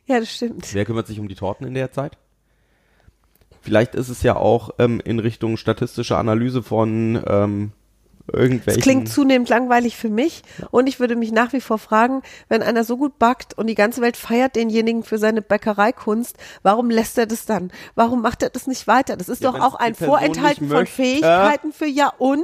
ja, 0.08 0.20
das 0.20 0.30
stimmt. 0.30 0.74
Wer 0.74 0.84
kümmert 0.86 1.08
sich 1.08 1.20
um 1.20 1.28
die 1.30 1.36
Torten 1.36 1.66
in 1.66 1.74
der 1.74 1.92
Zeit? 1.92 2.18
Vielleicht 3.62 3.96
ist 3.96 4.10
es 4.10 4.24
ja 4.24 4.36
auch 4.36 4.72
ähm, 4.80 5.02
in 5.04 5.20
Richtung 5.20 5.56
statistische 5.58 6.18
Analyse 6.18 6.64
von 6.64 7.22
ähm, 7.28 7.72
irgendwelchen. 8.34 8.80
Es 8.80 8.84
klingt 8.84 9.10
zunehmend 9.10 9.50
langweilig 9.50 9.96
für 9.98 10.10
mich 10.10 10.44
und 10.72 10.88
ich 10.88 11.00
würde 11.00 11.16
mich 11.16 11.32
nach 11.32 11.54
wie 11.54 11.62
vor 11.62 11.78
fragen, 11.78 12.22
wenn 12.48 12.64
einer 12.64 12.84
so 12.84 12.98
gut 12.98 13.20
backt 13.20 13.58
und 13.58 13.68
die 13.68 13.76
ganze 13.76 14.02
Welt 14.02 14.18
feiert 14.18 14.56
denjenigen 14.56 15.04
für 15.04 15.18
seine 15.18 15.42
Bäckereikunst, 15.42 16.38
warum 16.64 16.90
lässt 16.90 17.18
er 17.18 17.26
das 17.26 17.46
dann? 17.46 17.72
Warum 17.96 18.22
macht 18.22 18.44
er 18.44 18.50
das 18.50 18.68
nicht 18.68 18.88
weiter? 18.88 19.18
Das 19.18 19.30
ist 19.30 19.44
Ja, 19.44 19.52
doch 19.52 19.60
auch 19.60 19.76
ein 19.76 19.96
Vorenthalten 19.96 20.68
von 20.68 20.78
möchte. 20.78 20.96
Fähigkeiten 20.96 21.72
für 21.74 21.88
Ja 21.88 22.12
und? 22.18 22.44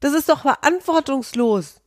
Das 0.00 0.14
ist 0.14 0.28
doch 0.28 0.42
verantwortungslos. 0.42 1.80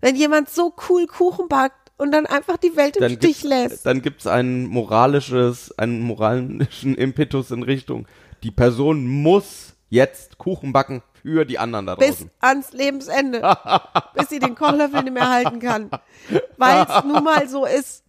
Wenn 0.00 0.16
jemand 0.16 0.48
so 0.48 0.72
cool 0.88 1.06
Kuchen 1.06 1.48
backt 1.48 1.92
und 1.98 2.12
dann 2.12 2.24
einfach 2.24 2.56
die 2.56 2.74
Welt 2.76 2.96
im 2.96 3.02
dann 3.02 3.12
Stich 3.12 3.42
lässt. 3.42 3.84
dann 3.84 4.00
gibt's 4.00 4.26
ein 4.26 4.66
moralisches, 4.66 5.76
einen 5.78 6.00
moralischen 6.00 6.94
Impetus 6.96 7.50
in 7.50 7.62
Richtung, 7.62 8.06
die 8.42 8.50
Person 8.50 9.06
muss 9.06 9.74
jetzt 9.90 10.38
Kuchen 10.38 10.72
backen 10.72 11.02
für 11.22 11.44
die 11.44 11.58
anderen 11.58 11.86
da 11.86 11.94
Bis 11.94 12.10
draußen. 12.18 12.30
ans 12.40 12.72
Lebensende. 12.72 13.40
bis 14.14 14.28
sie 14.28 14.38
den 14.38 14.54
Kochlöffel 14.54 15.02
nicht 15.02 15.12
mehr 15.12 15.28
halten 15.30 15.60
kann. 15.60 15.90
Weil 16.56 16.86
es 16.88 17.04
nun 17.04 17.24
mal 17.24 17.48
so 17.48 17.64
ist. 17.64 18.04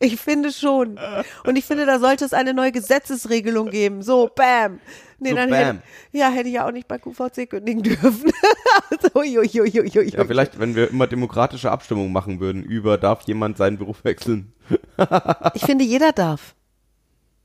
Ich 0.00 0.20
finde 0.20 0.52
schon. 0.52 0.98
Und 1.44 1.56
ich 1.56 1.64
finde, 1.64 1.86
da 1.86 1.98
sollte 1.98 2.24
es 2.24 2.32
eine 2.32 2.52
neue 2.52 2.72
Gesetzesregelung 2.72 3.70
geben. 3.70 4.02
So, 4.02 4.28
bam. 4.34 4.80
Nee, 5.20 5.30
So, 5.30 5.36
dann 5.36 5.50
bam. 5.50 5.58
Hätte, 5.58 5.82
ja, 6.12 6.28
hätte 6.30 6.48
ich 6.48 6.54
ja 6.54 6.66
auch 6.66 6.72
nicht 6.72 6.88
bei 6.88 6.98
QVC 6.98 7.48
kündigen 7.48 7.82
dürfen. 7.82 8.30
so, 9.14 9.22
jo, 9.22 9.42
jo, 9.42 9.64
jo, 9.64 9.82
jo, 9.84 10.02
jo. 10.02 10.02
Ja, 10.02 10.24
vielleicht, 10.24 10.58
wenn 10.58 10.74
wir 10.74 10.90
immer 10.90 11.06
demokratische 11.06 11.70
Abstimmungen 11.70 12.12
machen 12.12 12.40
würden 12.40 12.62
über, 12.64 12.98
darf 12.98 13.22
jemand 13.22 13.56
seinen 13.56 13.78
Beruf 13.78 14.04
wechseln? 14.04 14.52
Ich 15.54 15.62
finde, 15.64 15.84
jeder 15.84 16.12
darf. 16.12 16.54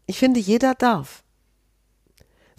Ich 0.05 0.17
finde, 0.17 0.39
jeder 0.39 0.73
darf. 0.73 1.23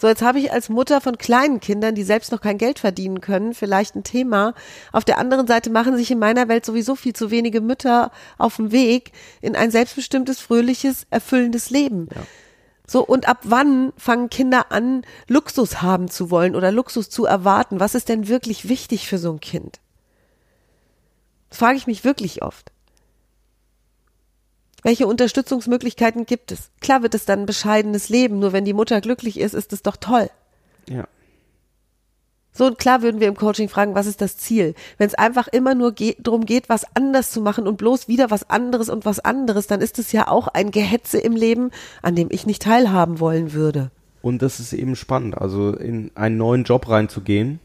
So, 0.00 0.08
jetzt 0.08 0.22
habe 0.22 0.38
ich 0.38 0.50
als 0.50 0.70
Mutter 0.70 1.02
von 1.02 1.18
kleinen 1.18 1.60
Kindern, 1.60 1.94
die 1.94 2.04
selbst 2.04 2.32
noch 2.32 2.40
kein 2.40 2.56
Geld 2.56 2.78
verdienen 2.78 3.20
können, 3.20 3.52
vielleicht 3.52 3.94
ein 3.94 4.02
Thema. 4.02 4.54
Auf 4.92 5.04
der 5.04 5.18
anderen 5.18 5.46
Seite 5.46 5.68
machen 5.68 5.94
sich 5.94 6.10
in 6.10 6.18
meiner 6.18 6.48
Welt 6.48 6.64
sowieso 6.64 6.94
viel 6.94 7.12
zu 7.12 7.30
wenige 7.30 7.60
Mütter 7.60 8.10
auf 8.38 8.56
dem 8.56 8.72
Weg 8.72 9.12
in 9.42 9.56
ein 9.56 9.70
selbstbestimmtes, 9.70 10.40
fröhliches, 10.40 11.06
erfüllendes 11.10 11.68
Leben. 11.68 12.08
So, 12.86 13.04
und 13.04 13.28
ab 13.28 13.40
wann 13.42 13.92
fangen 13.98 14.30
Kinder 14.30 14.72
an, 14.72 15.02
Luxus 15.28 15.82
haben 15.82 16.08
zu 16.08 16.30
wollen 16.30 16.56
oder 16.56 16.72
Luxus 16.72 17.10
zu 17.10 17.26
erwarten? 17.26 17.78
Was 17.78 17.94
ist 17.94 18.08
denn 18.08 18.26
wirklich 18.26 18.70
wichtig 18.70 19.06
für 19.06 19.18
so 19.18 19.30
ein 19.30 19.40
Kind? 19.40 19.80
Das 21.50 21.58
frage 21.58 21.76
ich 21.76 21.86
mich 21.86 22.04
wirklich 22.04 22.42
oft. 22.42 22.72
Welche 24.82 25.06
Unterstützungsmöglichkeiten 25.06 26.26
gibt 26.26 26.52
es? 26.52 26.70
Klar 26.80 27.02
wird 27.02 27.14
es 27.14 27.24
dann 27.24 27.40
ein 27.40 27.46
bescheidenes 27.46 28.08
Leben, 28.08 28.38
nur 28.38 28.52
wenn 28.52 28.64
die 28.64 28.72
Mutter 28.72 29.00
glücklich 29.00 29.38
ist, 29.38 29.54
ist 29.54 29.72
es 29.72 29.82
doch 29.82 29.96
toll. 29.96 30.30
Ja. 30.88 31.06
So 32.52 32.66
und 32.66 32.78
klar 32.78 33.02
würden 33.02 33.20
wir 33.20 33.28
im 33.28 33.36
Coaching 33.36 33.68
fragen, 33.68 33.94
was 33.94 34.06
ist 34.06 34.20
das 34.20 34.36
Ziel? 34.36 34.74
Wenn 34.98 35.06
es 35.06 35.14
einfach 35.14 35.46
immer 35.48 35.74
nur 35.74 35.92
ge 35.92 36.16
darum 36.18 36.46
geht, 36.46 36.68
was 36.68 36.84
anders 36.94 37.30
zu 37.30 37.40
machen 37.40 37.68
und 37.68 37.76
bloß 37.76 38.08
wieder 38.08 38.30
was 38.30 38.50
anderes 38.50 38.88
und 38.88 39.04
was 39.04 39.20
anderes, 39.20 39.66
dann 39.66 39.80
ist 39.80 39.98
es 39.98 40.12
ja 40.12 40.26
auch 40.26 40.48
ein 40.48 40.70
Gehetze 40.70 41.18
im 41.18 41.36
Leben, 41.36 41.70
an 42.02 42.16
dem 42.16 42.28
ich 42.30 42.46
nicht 42.46 42.62
teilhaben 42.62 43.20
wollen 43.20 43.52
würde. 43.52 43.90
Und 44.20 44.42
das 44.42 44.60
ist 44.60 44.72
eben 44.72 44.96
spannend. 44.96 45.38
Also 45.38 45.74
in 45.74 46.10
einen 46.16 46.36
neuen 46.36 46.64
Job 46.64 46.88
reinzugehen, 46.88 47.60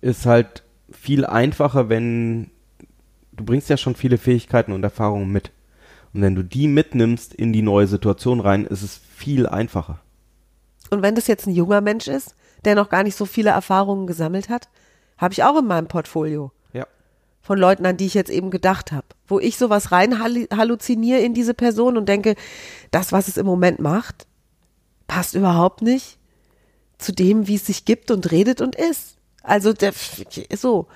ist 0.00 0.26
halt 0.26 0.62
viel 0.90 1.24
einfacher, 1.24 1.88
wenn 1.88 2.50
du 3.32 3.44
bringst 3.44 3.70
ja 3.70 3.76
schon 3.76 3.94
viele 3.94 4.18
Fähigkeiten 4.18 4.72
und 4.72 4.84
Erfahrungen 4.84 5.32
mit. 5.32 5.50
Und 6.12 6.22
wenn 6.22 6.34
du 6.34 6.42
die 6.42 6.68
mitnimmst 6.68 7.34
in 7.34 7.52
die 7.52 7.62
neue 7.62 7.86
Situation 7.86 8.40
rein, 8.40 8.64
ist 8.64 8.82
es 8.82 9.00
viel 9.14 9.46
einfacher. 9.46 10.00
Und 10.90 11.02
wenn 11.02 11.14
das 11.14 11.26
jetzt 11.26 11.46
ein 11.46 11.54
junger 11.54 11.80
Mensch 11.80 12.08
ist, 12.08 12.34
der 12.64 12.74
noch 12.74 12.88
gar 12.88 13.02
nicht 13.02 13.16
so 13.16 13.26
viele 13.26 13.50
Erfahrungen 13.50 14.06
gesammelt 14.06 14.48
hat, 14.48 14.68
habe 15.16 15.32
ich 15.32 15.44
auch 15.44 15.58
in 15.58 15.66
meinem 15.66 15.88
Portfolio. 15.88 16.52
Ja. 16.72 16.86
von 17.40 17.58
Leuten, 17.58 17.86
an 17.86 17.96
die 17.96 18.06
ich 18.06 18.14
jetzt 18.14 18.30
eben 18.30 18.50
gedacht 18.50 18.92
habe, 18.92 19.06
wo 19.26 19.40
ich 19.40 19.56
sowas 19.56 19.90
rein 19.90 20.18
halluziniere 20.20 21.20
in 21.20 21.34
diese 21.34 21.54
Person 21.54 21.96
und 21.96 22.08
denke, 22.08 22.34
das, 22.90 23.12
was 23.12 23.28
es 23.28 23.36
im 23.36 23.46
Moment 23.46 23.80
macht, 23.80 24.26
passt 25.06 25.34
überhaupt 25.34 25.82
nicht 25.82 26.18
zu 26.98 27.12
dem, 27.12 27.46
wie 27.46 27.54
es 27.54 27.66
sich 27.66 27.84
gibt 27.84 28.10
und 28.10 28.30
redet 28.30 28.60
und 28.60 28.74
ist. 28.74 29.16
Also 29.42 29.72
der, 29.72 29.92
so. 30.54 30.88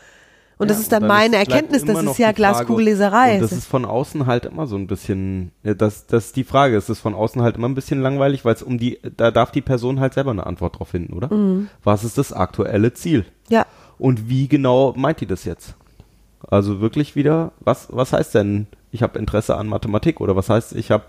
Und 0.62 0.70
das 0.70 0.78
Ja, 0.78 0.82
ist 0.82 0.92
dann 0.92 1.02
und 1.02 1.08
meine 1.08 1.30
bleibt 1.36 1.50
Erkenntnis, 1.50 1.84
das 1.84 2.02
ist 2.02 2.18
ja 2.18 2.32
Glaskugelleserei. 2.32 3.38
Das 3.38 3.52
ist 3.52 3.66
von 3.66 3.84
außen 3.84 4.26
halt 4.26 4.46
immer 4.46 4.66
so 4.66 4.76
ein 4.76 4.86
bisschen, 4.86 5.52
das, 5.62 6.06
das 6.06 6.26
ist 6.26 6.36
die 6.36 6.44
Frage, 6.44 6.76
es 6.76 6.88
ist 6.88 7.00
von 7.00 7.14
außen 7.14 7.42
halt 7.42 7.56
immer 7.56 7.68
ein 7.68 7.74
bisschen 7.74 8.00
langweilig, 8.00 8.44
weil 8.44 8.54
es 8.54 8.62
um 8.62 8.78
die, 8.78 8.98
da 9.16 9.30
darf 9.30 9.50
die 9.50 9.60
Person 9.60 10.00
halt 10.00 10.14
selber 10.14 10.30
eine 10.30 10.46
Antwort 10.46 10.78
drauf 10.78 10.88
finden, 10.88 11.12
oder? 11.12 11.32
Mhm. 11.34 11.68
Was 11.82 12.04
ist 12.04 12.16
das 12.18 12.32
aktuelle 12.32 12.92
Ziel? 12.94 13.24
ja, 13.48 13.66
Und 13.98 14.28
wie 14.28 14.48
genau 14.48 14.94
meint 14.96 15.20
die 15.20 15.26
das 15.26 15.44
jetzt? 15.44 15.74
Also 16.48 16.80
wirklich 16.80 17.14
wieder, 17.16 17.52
was, 17.60 17.88
was 17.90 18.12
heißt 18.12 18.34
denn, 18.34 18.66
ich 18.90 19.02
habe 19.02 19.18
Interesse 19.18 19.56
an 19.56 19.68
Mathematik 19.68 20.20
oder 20.20 20.34
was 20.36 20.48
heißt, 20.48 20.74
ich 20.74 20.90
habe 20.90 21.04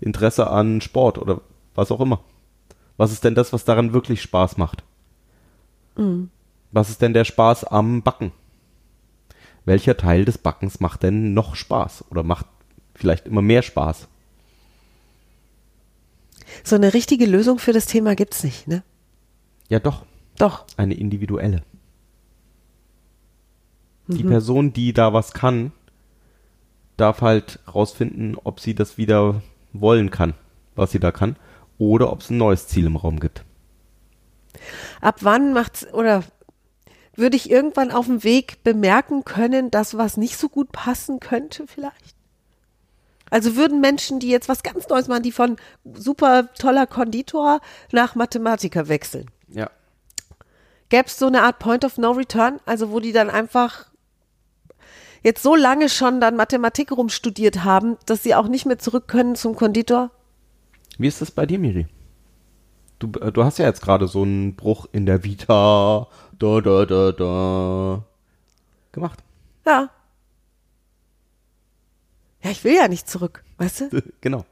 Interesse 0.00 0.48
an 0.50 0.80
Sport 0.80 1.18
oder 1.18 1.40
was 1.74 1.90
auch 1.90 2.00
immer? 2.00 2.20
Was 2.96 3.12
ist 3.12 3.24
denn 3.24 3.34
das, 3.34 3.52
was 3.52 3.64
daran 3.64 3.92
wirklich 3.92 4.22
Spaß 4.22 4.56
macht? 4.56 4.82
Was 6.72 6.90
ist 6.90 7.00
denn 7.02 7.14
der 7.14 7.24
Spaß 7.24 7.64
am 7.64 8.02
Backen? 8.02 8.32
Welcher 9.66 9.96
Teil 9.96 10.24
des 10.24 10.38
Backens 10.38 10.80
macht 10.80 11.02
denn 11.02 11.34
noch 11.34 11.54
Spaß 11.54 12.06
oder 12.10 12.22
macht 12.22 12.46
vielleicht 12.94 13.26
immer 13.26 13.42
mehr 13.42 13.62
Spaß? 13.62 14.08
so 16.64 16.76
eine 16.76 16.94
richtige 16.94 17.26
Lösung 17.26 17.58
für 17.58 17.72
das 17.72 17.86
Thema 17.86 18.14
gibt's 18.14 18.44
nicht, 18.44 18.66
ne? 18.68 18.82
Ja, 19.68 19.78
doch, 19.78 20.04
Doch. 20.38 20.64
eine 20.76 20.94
individuelle. 20.94 21.62
Die 24.08 24.22
Person, 24.22 24.72
die 24.72 24.92
da 24.92 25.12
was 25.12 25.32
kann, 25.32 25.72
darf 26.96 27.22
halt 27.22 27.58
rausfinden, 27.72 28.36
ob 28.42 28.60
sie 28.60 28.74
das 28.74 28.98
wieder 28.98 29.42
wollen 29.72 30.10
kann, 30.10 30.34
was 30.76 30.92
sie 30.92 31.00
da 31.00 31.10
kann, 31.10 31.34
oder 31.78 32.12
ob 32.12 32.20
es 32.20 32.30
ein 32.30 32.38
neues 32.38 32.68
Ziel 32.68 32.86
im 32.86 32.94
Raum 32.94 33.18
gibt. 33.18 33.44
Ab 35.00 35.16
wann 35.22 35.52
macht's 35.52 35.92
oder 35.92 36.22
würde 37.16 37.36
ich 37.36 37.50
irgendwann 37.50 37.90
auf 37.90 38.06
dem 38.06 38.22
Weg 38.24 38.62
bemerken 38.62 39.24
können, 39.24 39.70
dass 39.70 39.96
was 39.96 40.16
nicht 40.16 40.36
so 40.36 40.48
gut 40.48 40.72
passen 40.72 41.20
könnte 41.20 41.66
vielleicht? 41.66 42.14
Also 43.30 43.56
würden 43.56 43.80
Menschen, 43.80 44.20
die 44.20 44.28
jetzt 44.28 44.48
was 44.48 44.62
ganz 44.62 44.88
Neues 44.88 45.08
machen, 45.08 45.22
die 45.22 45.32
von 45.32 45.56
super 45.94 46.48
toller 46.54 46.86
Konditor 46.86 47.60
nach 47.90 48.14
Mathematiker 48.14 48.88
wechseln, 48.88 49.30
Ja. 49.48 49.68
gäbe 50.90 51.06
es 51.08 51.18
so 51.18 51.26
eine 51.26 51.42
Art 51.42 51.58
Point 51.58 51.84
of 51.84 51.98
No 51.98 52.12
Return, 52.12 52.60
also 52.66 52.90
wo 52.92 53.00
die 53.00 53.12
dann 53.12 53.28
einfach 53.30 53.86
jetzt 55.24 55.42
so 55.42 55.56
lange 55.56 55.88
schon 55.88 56.20
dann 56.20 56.36
Mathematik 56.36 56.92
rumstudiert 56.92 57.64
haben, 57.64 57.96
dass 58.06 58.22
sie 58.22 58.34
auch 58.36 58.46
nicht 58.46 58.64
mehr 58.64 58.78
zurück 58.78 59.08
können 59.08 59.34
zum 59.34 59.56
Konditor? 59.56 60.12
Wie 60.98 61.08
ist 61.08 61.20
das 61.20 61.32
bei 61.32 61.46
dir, 61.46 61.58
Miri? 61.58 61.88
Du, 62.98 63.10
äh, 63.20 63.32
du 63.32 63.44
hast 63.44 63.58
ja 63.58 63.66
jetzt 63.66 63.82
gerade 63.82 64.08
so 64.08 64.22
einen 64.22 64.56
Bruch 64.56 64.86
in 64.92 65.06
der 65.06 65.24
Vita, 65.24 66.08
da, 66.38 66.60
da, 66.60 66.86
da, 66.86 67.12
da, 67.12 68.04
gemacht. 68.92 69.22
Ja. 69.66 69.90
Ja, 72.42 72.50
ich 72.50 72.64
will 72.64 72.74
ja 72.74 72.88
nicht 72.88 73.08
zurück, 73.08 73.44
weißt 73.58 73.80
du? 73.80 74.02
genau. 74.20 74.44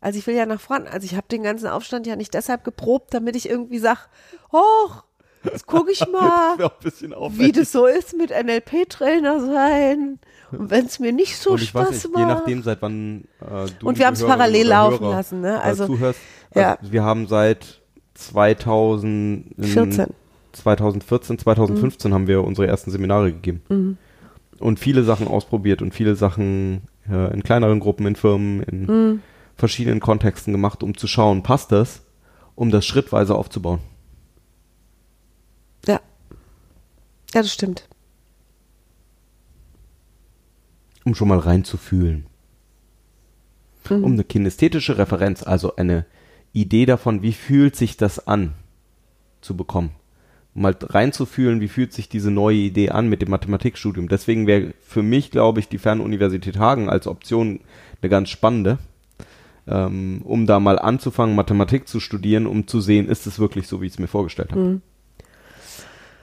Also 0.00 0.18
ich 0.18 0.26
will 0.26 0.34
ja 0.34 0.46
nach 0.46 0.60
vorn. 0.60 0.86
Also 0.86 1.04
ich 1.04 1.16
habe 1.16 1.28
den 1.28 1.42
ganzen 1.42 1.68
Aufstand 1.68 2.06
ja 2.06 2.16
nicht 2.16 2.34
deshalb 2.34 2.64
geprobt, 2.64 3.12
damit 3.12 3.36
ich 3.36 3.48
irgendwie 3.48 3.78
sag, 3.78 4.08
hoch, 4.52 5.04
jetzt 5.52 5.66
gucke 5.66 5.90
ich 5.92 6.00
mal, 6.12 6.56
bisschen 6.82 7.14
wie 7.30 7.52
das 7.52 7.72
so 7.72 7.86
ist 7.86 8.16
mit 8.16 8.30
NLP-Trainer 8.30 9.40
sein. 9.40 10.18
Und 10.52 10.70
wenn 10.70 10.86
es 10.86 10.98
mir 11.00 11.12
nicht 11.12 11.36
so 11.38 11.56
Spaß 11.56 11.90
nicht, 11.90 12.08
macht. 12.12 12.18
je 12.20 12.26
nachdem, 12.26 12.62
seit 12.62 12.80
wann 12.82 13.24
äh, 13.40 13.66
du 13.80 13.88
Und 13.88 13.98
wir 13.98 14.06
liebe 14.06 14.18
Hörerinnen 14.20 14.28
parallel 14.28 14.66
laufen 14.68 15.00
Hörer, 15.04 15.10
lassen, 15.16 15.40
ne? 15.40 15.54
äh, 15.56 15.58
Also- 15.58 15.86
zuhörst. 15.86 16.20
Ja. 16.54 16.74
Also 16.76 16.92
wir 16.92 17.02
haben 17.04 17.26
seit 17.26 17.80
2000, 18.14 19.54
14. 19.60 20.06
2014, 20.52 21.38
2015 21.38 22.14
haben 22.14 22.26
wir 22.28 22.42
unsere 22.44 22.66
ersten 22.66 22.90
Seminare 22.90 23.32
gegeben. 23.32 23.62
Mhm. 23.68 23.98
Und 24.58 24.78
viele 24.78 25.02
Sachen 25.04 25.28
ausprobiert 25.28 25.82
und 25.82 25.92
viele 25.94 26.14
Sachen 26.16 26.82
äh, 27.10 27.32
in 27.34 27.42
kleineren 27.42 27.78
Gruppen, 27.80 28.06
in 28.06 28.16
Firmen, 28.16 28.62
in 28.62 28.86
Mhm. 28.86 29.22
verschiedenen 29.56 30.00
Kontexten 30.00 30.52
gemacht, 30.52 30.82
um 30.82 30.96
zu 30.96 31.06
schauen, 31.06 31.42
passt 31.42 31.72
das, 31.72 32.02
um 32.54 32.70
das 32.70 32.86
schrittweise 32.86 33.34
aufzubauen. 33.34 33.80
Ja. 35.86 36.00
Ja, 37.34 37.42
das 37.42 37.52
stimmt. 37.52 37.88
Um 41.04 41.14
schon 41.14 41.28
mal 41.28 41.38
reinzufühlen. 41.38 42.26
um 43.88 44.12
eine 44.12 44.24
kinästhetische 44.24 44.98
Referenz, 44.98 45.42
also 45.42 45.76
eine 45.76 46.06
Idee 46.52 46.86
davon, 46.86 47.22
wie 47.22 47.32
fühlt 47.32 47.76
sich 47.76 47.96
das 47.96 48.26
an, 48.26 48.54
zu 49.40 49.56
bekommen. 49.56 49.90
Um 50.54 50.64
halt 50.64 50.94
reinzufühlen, 50.94 51.60
wie 51.60 51.68
fühlt 51.68 51.92
sich 51.92 52.08
diese 52.08 52.30
neue 52.30 52.56
Idee 52.56 52.88
an 52.90 53.08
mit 53.08 53.20
dem 53.20 53.30
Mathematikstudium. 53.30 54.08
Deswegen 54.08 54.46
wäre 54.46 54.72
für 54.80 55.02
mich, 55.02 55.30
glaube 55.30 55.60
ich, 55.60 55.68
die 55.68 55.78
Fernuniversität 55.78 56.58
Hagen 56.58 56.88
als 56.88 57.06
Option 57.06 57.60
eine 58.00 58.08
ganz 58.08 58.30
spannende, 58.30 58.78
ähm, 59.66 60.22
um 60.24 60.46
da 60.46 60.58
mal 60.58 60.78
anzufangen, 60.78 61.36
Mathematik 61.36 61.86
zu 61.86 62.00
studieren, 62.00 62.46
um 62.46 62.66
zu 62.66 62.80
sehen, 62.80 63.06
ist 63.06 63.26
es 63.26 63.38
wirklich 63.38 63.68
so, 63.68 63.82
wie 63.82 63.86
ich 63.86 63.92
es 63.92 63.98
mir 63.98 64.06
vorgestellt 64.08 64.50
habe. 64.52 64.80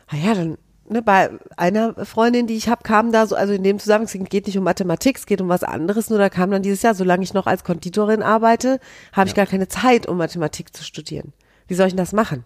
Ah 0.08 0.16
ja, 0.16 0.34
dann 0.34 0.58
ne, 0.90 1.02
bei 1.02 1.30
einer 1.58 1.94
Freundin, 2.06 2.48
die 2.48 2.56
ich 2.56 2.70
habe, 2.70 2.84
kam 2.84 3.12
da 3.12 3.26
so, 3.26 3.36
also 3.36 3.54
in 3.54 3.64
dem 3.64 3.80
Zusammenhang, 3.80 4.22
es 4.22 4.30
geht 4.30 4.48
nicht 4.48 4.58
um 4.58 4.64
Mathematik, 4.64 5.18
es 5.18 5.26
geht 5.26 5.42
um 5.42 5.50
was 5.50 5.64
anderes, 5.64 6.10
nur 6.10 6.20
da 6.20 6.30
kam 6.30 6.52
dann 6.52 6.62
dieses 6.62 6.82
Jahr, 6.82 6.96
solange 6.96 7.24
ich 7.24 7.34
noch 7.34 7.48
als 7.48 7.64
Konditorin 7.64 8.22
arbeite, 8.22 8.80
habe 9.12 9.28
ich 9.28 9.36
gar 9.36 9.46
keine 9.46 9.68
Zeit, 9.68 10.08
um 10.08 10.18
Mathematik 10.18 10.76
zu 10.76 10.84
studieren. 10.84 11.34
Wie 11.68 11.76
soll 11.76 11.88
ich 11.88 11.94
denn 11.94 11.98
das 11.98 12.14
machen? 12.14 12.44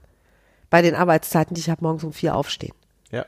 Bei 0.69 0.81
den 0.81 0.95
Arbeitszeiten, 0.95 1.55
die 1.55 1.61
ich 1.61 1.69
habe, 1.69 1.83
morgens 1.83 2.03
um 2.03 2.13
vier 2.13 2.35
aufstehen. 2.35 2.73
Ja. 3.11 3.25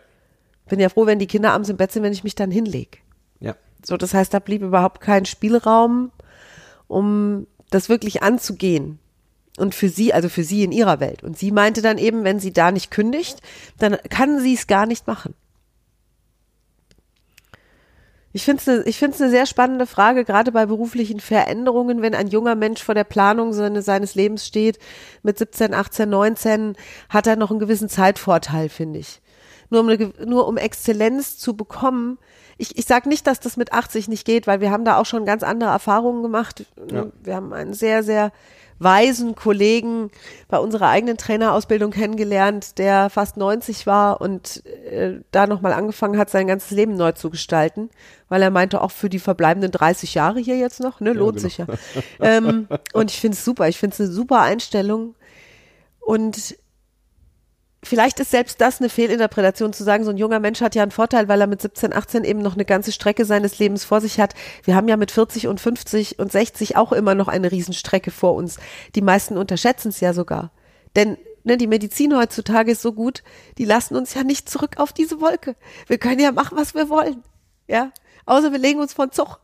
Bin 0.67 0.79
ja 0.79 0.89
froh, 0.89 1.05
wenn 1.05 1.19
die 1.19 1.27
Kinder 1.27 1.51
abends 1.51 1.69
im 1.69 1.77
Bett 1.77 1.91
sind, 1.91 2.03
wenn 2.03 2.13
ich 2.13 2.23
mich 2.23 2.35
dann 2.35 2.51
hinlege. 2.51 2.99
Ja. 3.39 3.55
So, 3.83 3.97
das 3.97 4.13
heißt, 4.13 4.33
da 4.33 4.39
blieb 4.39 4.61
überhaupt 4.61 5.01
kein 5.01 5.25
Spielraum, 5.25 6.11
um 6.87 7.47
das 7.69 7.89
wirklich 7.89 8.23
anzugehen. 8.23 8.99
Und 9.59 9.75
für 9.75 9.89
sie, 9.89 10.13
also 10.13 10.29
für 10.29 10.43
sie 10.43 10.63
in 10.63 10.71
ihrer 10.71 10.99
Welt. 10.99 11.23
Und 11.23 11.37
sie 11.37 11.51
meinte 11.51 11.81
dann 11.81 11.97
eben, 11.97 12.23
wenn 12.23 12.39
sie 12.39 12.53
da 12.53 12.71
nicht 12.71 12.91
kündigt, 12.91 13.41
dann 13.77 13.97
kann 14.09 14.39
sie 14.39 14.53
es 14.53 14.67
gar 14.67 14.85
nicht 14.85 15.05
machen. 15.07 15.35
Ich 18.31 18.45
finde 18.45 18.71
es 18.71 18.85
ich 18.85 18.97
find's 18.99 19.19
eine 19.19 19.31
sehr 19.31 19.45
spannende 19.45 19.87
Frage, 19.87 20.23
gerade 20.23 20.51
bei 20.51 20.65
beruflichen 20.67 21.19
Veränderungen, 21.19 22.01
wenn 22.01 22.13
ein 22.13 22.27
junger 22.27 22.55
Mensch 22.55 22.83
vor 22.83 22.93
der 22.93 23.03
Planung 23.03 23.53
seine, 23.53 23.81
seines 23.81 24.13
Lebens 24.13 24.45
steht, 24.45 24.77
mit 25.23 25.39
17, 25.39 25.73
18, 25.73 26.09
19, 26.09 26.75
hat 27.09 27.25
er 27.25 27.35
noch 27.35 27.49
einen 27.49 27.59
gewissen 27.59 27.89
Zeitvorteil, 27.89 28.69
finde 28.69 28.99
ich. 28.99 29.21
Nur 29.71 29.81
um, 29.81 29.89
eine, 29.89 30.13
nur 30.25 30.47
um 30.47 30.57
Exzellenz 30.57 31.37
zu 31.37 31.55
bekommen. 31.55 32.19
Ich, 32.57 32.77
ich 32.77 32.85
sage 32.85 33.09
nicht, 33.09 33.25
dass 33.25 33.39
das 33.39 33.57
mit 33.57 33.73
80 33.73 34.07
nicht 34.07 34.25
geht, 34.25 34.45
weil 34.45 34.61
wir 34.61 34.69
haben 34.69 34.85
da 34.85 34.97
auch 34.97 35.05
schon 35.05 35.25
ganz 35.25 35.41
andere 35.41 35.71
Erfahrungen 35.71 36.21
gemacht. 36.21 36.65
Ja. 36.91 37.07
Wir 37.23 37.35
haben 37.35 37.53
einen 37.53 37.73
sehr, 37.73 38.03
sehr 38.03 38.31
weisen 38.79 39.35
Kollegen 39.35 40.09
bei 40.47 40.57
unserer 40.57 40.89
eigenen 40.89 41.17
Trainerausbildung 41.17 41.91
kennengelernt, 41.91 42.77
der 42.77 43.09
fast 43.09 43.37
90 43.37 43.85
war 43.85 44.21
und 44.21 44.65
äh, 44.65 45.19
da 45.31 45.47
nochmal 45.47 45.73
angefangen 45.73 46.17
hat, 46.17 46.29
sein 46.29 46.47
ganzes 46.47 46.71
Leben 46.71 46.95
neu 46.95 47.11
zu 47.11 47.29
gestalten, 47.29 47.89
weil 48.29 48.41
er 48.41 48.51
meinte, 48.51 48.81
auch 48.81 48.91
für 48.91 49.09
die 49.09 49.19
verbleibenden 49.19 49.71
30 49.71 50.13
Jahre 50.13 50.39
hier 50.39 50.57
jetzt 50.57 50.79
noch, 50.79 51.01
ne, 51.01 51.13
lohnt 51.13 51.37
genau. 51.37 51.47
sich 51.47 51.57
ja. 51.57 51.67
ähm, 52.21 52.67
und 52.93 53.11
ich 53.11 53.19
finde 53.19 53.35
es 53.35 53.45
super, 53.45 53.67
ich 53.67 53.77
finde 53.77 53.93
es 53.93 53.99
eine 53.99 54.09
super 54.09 54.41
Einstellung 54.41 55.15
und 55.99 56.55
Vielleicht 57.81 58.19
ist 58.19 58.31
selbst 58.31 58.59
das 58.59 58.79
eine 58.79 58.89
Fehlinterpretation 58.89 59.71
zu 59.71 59.85
sagen, 59.85 60.03
so 60.03 60.09
ein 60.09 60.17
junger 60.17 60.39
Mensch 60.39 60.59
hat 60.59 60.75
ja 60.75 60.83
einen 60.83 60.91
Vorteil, 60.91 61.29
weil 61.29 61.39
er 61.39 61.47
mit 61.47 61.61
17, 61.61 61.93
18 61.93 62.25
eben 62.25 62.41
noch 62.41 62.55
eine 62.55 62.65
ganze 62.65 62.91
Strecke 62.91 63.23
seines 63.23 63.57
Lebens 63.57 63.85
vor 63.85 64.01
sich 64.01 64.19
hat. 64.19 64.33
Wir 64.63 64.75
haben 64.75 64.89
ja 64.89 64.97
mit 64.97 65.11
40 65.11 65.47
und 65.47 65.61
50 65.61 66.19
und 66.19 66.29
60 66.29 66.75
auch 66.75 66.91
immer 66.91 67.15
noch 67.15 67.29
eine 67.29 67.51
Riesenstrecke 67.51 68.11
vor 68.11 68.35
uns. 68.35 68.57
Die 68.95 69.01
meisten 69.01 69.37
unterschätzen 69.37 69.89
es 69.89 70.01
ja 70.01 70.13
sogar. 70.13 70.51
Denn 70.97 71.17
ne, 71.45 71.55
die 71.55 71.67
Medizin 71.67 72.15
heutzutage 72.17 72.71
ist 72.71 72.81
so 72.81 72.91
gut, 72.91 73.23
die 73.57 73.65
lassen 73.65 73.95
uns 73.95 74.13
ja 74.13 74.23
nicht 74.23 74.49
zurück 74.49 74.77
auf 74.77 74.91
diese 74.91 75.21
Wolke. 75.21 75.55
Wir 75.87 75.99
können 75.99 76.19
ja 76.19 76.33
machen, 76.33 76.57
was 76.57 76.75
wir 76.75 76.89
wollen. 76.89 77.23
Ja, 77.67 77.91
außer 78.25 78.51
wir 78.51 78.59
legen 78.59 78.81
uns 78.81 78.91
von 78.91 79.11
Zug. 79.11 79.39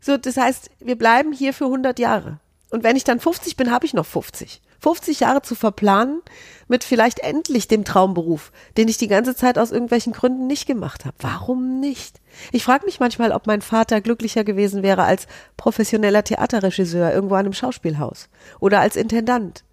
So, 0.00 0.16
das 0.16 0.36
heißt, 0.36 0.70
wir 0.80 0.98
bleiben 0.98 1.32
hier 1.32 1.52
für 1.52 1.66
100 1.66 1.98
Jahre. 2.00 2.40
Und 2.70 2.82
wenn 2.82 2.96
ich 2.96 3.04
dann 3.04 3.20
50 3.20 3.56
bin, 3.56 3.70
habe 3.70 3.86
ich 3.86 3.94
noch 3.94 4.06
50. 4.06 4.62
50 4.80 5.20
Jahre 5.20 5.42
zu 5.42 5.54
verplanen 5.54 6.22
mit 6.68 6.84
vielleicht 6.84 7.20
endlich 7.20 7.68
dem 7.68 7.84
Traumberuf, 7.84 8.52
den 8.76 8.88
ich 8.88 8.98
die 8.98 9.08
ganze 9.08 9.34
Zeit 9.34 9.58
aus 9.58 9.70
irgendwelchen 9.70 10.12
Gründen 10.12 10.46
nicht 10.46 10.66
gemacht 10.66 11.04
habe. 11.04 11.16
Warum 11.20 11.80
nicht? 11.80 12.20
Ich 12.52 12.64
frage 12.64 12.84
mich 12.84 13.00
manchmal, 13.00 13.32
ob 13.32 13.46
mein 13.46 13.62
Vater 13.62 14.00
glücklicher 14.00 14.44
gewesen 14.44 14.82
wäre 14.82 15.04
als 15.04 15.26
professioneller 15.56 16.24
Theaterregisseur 16.24 17.12
irgendwo 17.12 17.34
an 17.34 17.46
einem 17.46 17.52
Schauspielhaus 17.54 18.28
oder 18.60 18.80
als 18.80 18.96
Intendant. 18.96 19.64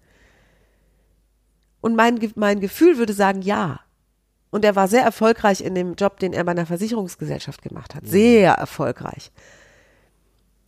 Und 1.80 1.94
mein, 1.94 2.18
mein 2.34 2.60
Gefühl 2.60 2.98
würde 2.98 3.12
sagen, 3.12 3.42
ja. 3.42 3.80
Und 4.50 4.64
er 4.64 4.74
war 4.74 4.88
sehr 4.88 5.02
erfolgreich 5.02 5.60
in 5.60 5.74
dem 5.74 5.94
Job, 5.94 6.18
den 6.18 6.32
er 6.32 6.44
bei 6.44 6.52
einer 6.52 6.66
Versicherungsgesellschaft 6.66 7.62
gemacht 7.62 7.94
hat. 7.94 8.06
Sehr 8.06 8.54
erfolgreich. 8.54 9.30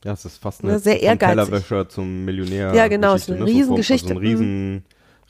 Ja, 0.05 0.13
es 0.13 0.25
ist 0.25 0.39
fast 0.39 0.63
Ja, 0.63 0.71
eine 0.71 0.79
sehr 0.79 0.97
vom 0.97 1.05
ehrgeizig. 1.05 1.37
Tellerwäscher 1.37 1.89
zum 1.89 2.25
Millionär. 2.25 2.75
Ja, 2.75 2.89
genau, 2.89 3.15
es 3.15 3.23
ist 3.23 3.31
eine 3.31 3.41
ne? 3.41 3.47
So 3.47 3.53
Riesengeschichte. 3.53 4.09
Also 4.09 4.21
einen 4.21 4.29
riesen, 4.29 4.85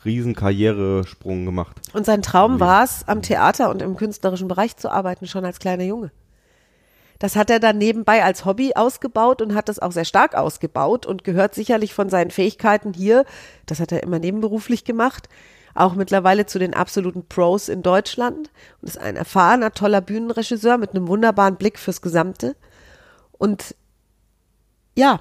riesen 0.04 0.34
Karrieresprung 0.34 1.44
gemacht. 1.44 1.76
Und 1.94 2.04
sein 2.04 2.22
Traum 2.22 2.60
war 2.60 2.84
es, 2.84 3.06
am 3.06 3.22
Theater 3.22 3.70
und 3.70 3.82
im 3.82 3.96
künstlerischen 3.96 4.48
Bereich 4.48 4.76
zu 4.76 4.90
arbeiten, 4.90 5.26
schon 5.26 5.44
als 5.44 5.58
kleiner 5.58 5.84
Junge. 5.84 6.10
Das 7.18 7.34
hat 7.34 7.50
er 7.50 7.58
dann 7.58 7.78
nebenbei 7.78 8.22
als 8.22 8.44
Hobby 8.44 8.74
ausgebaut 8.74 9.42
und 9.42 9.54
hat 9.54 9.68
das 9.68 9.80
auch 9.80 9.90
sehr 9.90 10.04
stark 10.04 10.34
ausgebaut 10.34 11.04
und 11.04 11.24
gehört 11.24 11.54
sicherlich 11.54 11.92
von 11.92 12.10
seinen 12.10 12.30
Fähigkeiten 12.30 12.92
hier, 12.92 13.24
das 13.66 13.80
hat 13.80 13.90
er 13.90 14.04
immer 14.04 14.20
nebenberuflich 14.20 14.84
gemacht, 14.84 15.28
auch 15.74 15.94
mittlerweile 15.94 16.46
zu 16.46 16.60
den 16.60 16.74
absoluten 16.74 17.26
Pros 17.26 17.68
in 17.68 17.82
Deutschland 17.82 18.50
und 18.80 18.88
ist 18.88 18.98
ein 18.98 19.16
erfahrener, 19.16 19.72
toller 19.72 20.00
Bühnenregisseur 20.00 20.78
mit 20.78 20.90
einem 20.90 21.08
wunderbaren 21.08 21.56
Blick 21.56 21.78
fürs 21.78 22.02
Gesamte. 22.02 22.54
Und 23.32 23.74
ja, 24.98 25.20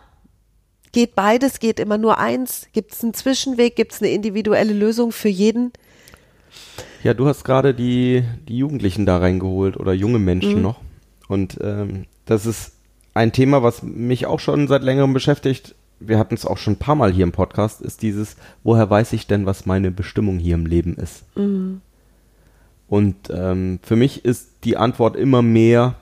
geht 0.91 1.13
beides, 1.13 1.59
geht 1.59 1.79
immer 1.79 1.97
nur 1.99 2.17
eins, 2.17 2.67
gibt 2.73 2.93
es 2.93 3.03
einen 3.03 3.13
Zwischenweg, 3.13 3.75
gibt 3.75 3.93
es 3.93 4.01
eine 4.01 4.09
individuelle 4.11 4.73
Lösung 4.73 5.11
für 5.11 5.29
jeden. 5.29 5.71
Ja, 7.03 7.13
du 7.13 7.27
hast 7.27 7.43
gerade 7.43 7.73
die, 7.75 8.23
die 8.47 8.57
Jugendlichen 8.57 9.05
da 9.05 9.17
reingeholt 9.19 9.77
oder 9.77 9.93
junge 9.93 10.17
Menschen 10.19 10.55
Mhm. 10.55 10.61
noch. 10.61 10.81
Und 11.27 11.59
ähm, 11.61 12.05
das 12.25 12.45
ist 12.47 12.73
ein 13.13 13.31
Thema, 13.31 13.61
was 13.61 13.83
mich 13.83 14.25
auch 14.25 14.39
schon 14.39 14.67
seit 14.67 14.81
längerem 14.81 15.13
beschäftigt. 15.13 15.75
Wir 15.99 16.17
hatten 16.17 16.33
es 16.35 16.45
auch 16.45 16.57
schon 16.57 16.73
ein 16.73 16.79
paar 16.79 16.95
Mal 16.95 17.11
hier 17.11 17.23
im 17.23 17.31
Podcast, 17.31 17.81
ist 17.81 18.01
dieses, 18.01 18.35
woher 18.63 18.89
weiß 18.89 19.13
ich 19.13 19.27
denn, 19.27 19.45
was 19.45 19.65
meine 19.65 19.91
Bestimmung 19.91 20.39
hier 20.39 20.55
im 20.55 20.65
Leben 20.65 20.95
ist? 20.95 21.23
Und 22.87 23.15
ähm, 23.29 23.79
für 23.83 23.95
mich 23.95 24.23
ist 24.25 24.49
die 24.63 24.77
Antwort 24.77 25.15
immer 25.15 25.41
mehr, 25.41 25.95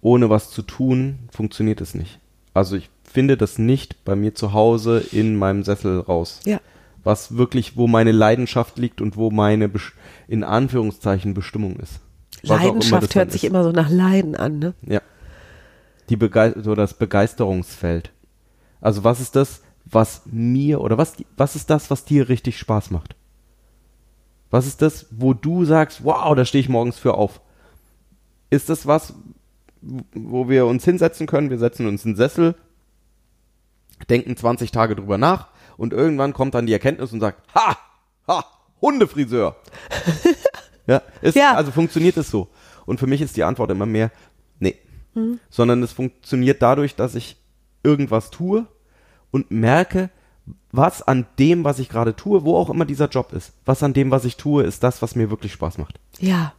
ohne 0.00 0.28
was 0.30 0.50
zu 0.50 0.62
tun, 0.62 1.18
funktioniert 1.32 1.80
es 1.80 1.94
nicht. 1.94 2.18
Also 2.54 2.76
ich 2.76 2.90
finde 3.10 3.36
das 3.36 3.58
nicht 3.58 4.04
bei 4.04 4.14
mir 4.16 4.34
zu 4.34 4.52
Hause 4.52 4.98
in 5.12 5.36
meinem 5.36 5.62
Sessel 5.64 6.00
raus 6.00 6.40
Ja. 6.44 6.60
was 7.04 7.36
wirklich, 7.36 7.76
wo 7.76 7.86
meine 7.86 8.12
Leidenschaft 8.12 8.78
liegt 8.78 9.00
und 9.00 9.16
wo 9.16 9.30
meine 9.30 9.68
Besch- 9.68 9.92
in 10.26 10.44
Anführungszeichen 10.44 11.34
Bestimmung 11.34 11.76
ist. 11.76 12.00
Leidenschaft 12.42 13.14
hört 13.14 13.32
sich 13.32 13.44
ist. 13.44 13.50
immer 13.50 13.64
so 13.64 13.72
nach 13.72 13.88
Leiden 13.90 14.36
an, 14.36 14.58
ne? 14.58 14.74
Ja. 14.86 15.00
Die 16.08 16.16
Begei 16.16 16.54
so 16.62 16.74
das 16.74 16.94
Begeisterungsfeld. 16.94 18.12
Also 18.80 19.04
was 19.04 19.20
ist 19.20 19.34
das, 19.36 19.62
was 19.84 20.22
mir 20.26 20.80
oder 20.80 20.98
was 20.98 21.14
was 21.36 21.56
ist 21.56 21.68
das, 21.70 21.90
was 21.90 22.04
dir 22.04 22.28
richtig 22.28 22.58
Spaß 22.58 22.90
macht? 22.90 23.14
Was 24.50 24.66
ist 24.66 24.80
das, 24.82 25.06
wo 25.10 25.34
du 25.34 25.64
sagst, 25.64 26.04
wow, 26.04 26.34
da 26.34 26.44
stehe 26.44 26.60
ich 26.60 26.68
morgens 26.68 26.98
für 26.98 27.14
auf? 27.14 27.40
Ist 28.50 28.68
das 28.70 28.86
was, 28.86 29.12
wo 30.14 30.48
wir 30.48 30.64
uns 30.66 30.84
hinsetzen 30.84 31.26
können? 31.26 31.50
Wir 31.50 31.58
setzen 31.58 31.86
uns 31.86 32.04
in 32.04 32.12
den 32.12 32.16
Sessel, 32.16 32.54
denken 34.06 34.36
20 34.36 34.70
Tage 34.70 34.96
drüber 34.96 35.18
nach 35.18 35.48
und 35.76 35.92
irgendwann 35.92 36.32
kommt 36.32 36.54
dann 36.54 36.66
die 36.66 36.72
Erkenntnis 36.72 37.12
und 37.12 37.20
sagt, 37.20 37.42
ha, 37.54 37.76
ha, 38.26 38.44
Hundefriseur. 38.80 39.56
ja, 40.86 41.02
ist, 41.20 41.36
Ja. 41.36 41.54
also 41.54 41.70
funktioniert 41.72 42.16
es 42.16 42.30
so. 42.30 42.48
Und 42.86 42.98
für 43.00 43.06
mich 43.06 43.20
ist 43.20 43.36
die 43.36 43.44
Antwort 43.44 43.70
immer 43.70 43.86
mehr, 43.86 44.10
nee. 44.58 44.76
Sondern 45.50 45.82
es 45.82 45.92
funktioniert 45.92 46.62
dadurch, 46.62 46.94
dass 46.94 47.14
ich 47.16 47.36
irgendwas 47.82 48.30
tue 48.30 48.66
und 49.30 49.50
merke, 49.50 50.10
was 50.70 51.02
an 51.02 51.26
dem, 51.38 51.64
was 51.64 51.78
ich 51.80 51.88
gerade 51.88 52.14
tue, 52.14 52.44
wo 52.44 52.56
auch 52.56 52.70
immer 52.70 52.84
dieser 52.84 53.08
Job 53.08 53.32
ist, 53.32 53.52
was 53.64 53.82
an 53.82 53.94
dem, 53.94 54.10
was 54.10 54.24
ich 54.24 54.36
tue, 54.36 54.62
ist 54.62 54.82
das, 54.84 55.02
was 55.02 55.16
mir 55.16 55.28
wirklich 55.30 55.52
Spaß 55.52 55.78
macht. 55.78 55.98
Ja. 56.20 56.52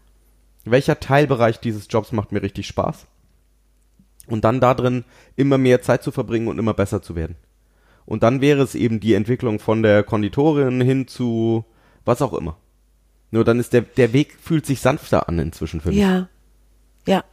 Welcher 0.65 0.99
Teilbereich 0.99 1.60
dieses 1.60 1.88
Jobs 1.89 2.12
macht 2.12 2.32
mir 2.32 2.41
richtig 2.41 2.67
Spaß? 2.67 3.06
Und 4.30 4.44
dann 4.46 4.60
darin 4.60 5.06
immer 5.36 5.58
mehr 5.58 5.82
Zeit 5.82 6.04
zu 6.04 6.12
verbringen 6.12 6.48
und 6.48 6.60
immer 6.60 6.74
besser 6.74 7.02
zu 7.02 7.15
werden. 7.15 7.36
Und 8.06 8.24
dann 8.24 8.42
wäre 8.42 8.62
es 8.62 8.76
eben 8.76 9.00
die 9.00 9.13
Entwicklung 9.13 9.60
von 9.60 9.84
der 9.84 10.04
Konditorin 10.04 10.82
hin 10.82 11.08
zu 11.08 11.65
was 12.06 12.22
auch 12.22 12.34
immer. 12.34 12.58
Nur 13.32 13.44
dann 13.44 13.60
ist 13.60 13.74
der, 13.74 13.82
der 13.82 14.13
Weg 14.13 14.38
fühlt 14.42 14.65
sich 14.65 14.82
sanfter 14.82 15.30
an 15.30 15.38
inzwischen 15.39 15.82
für 15.82 15.89
mich. 15.89 16.00
Ja. 16.00 16.28
Ja. 17.06 17.24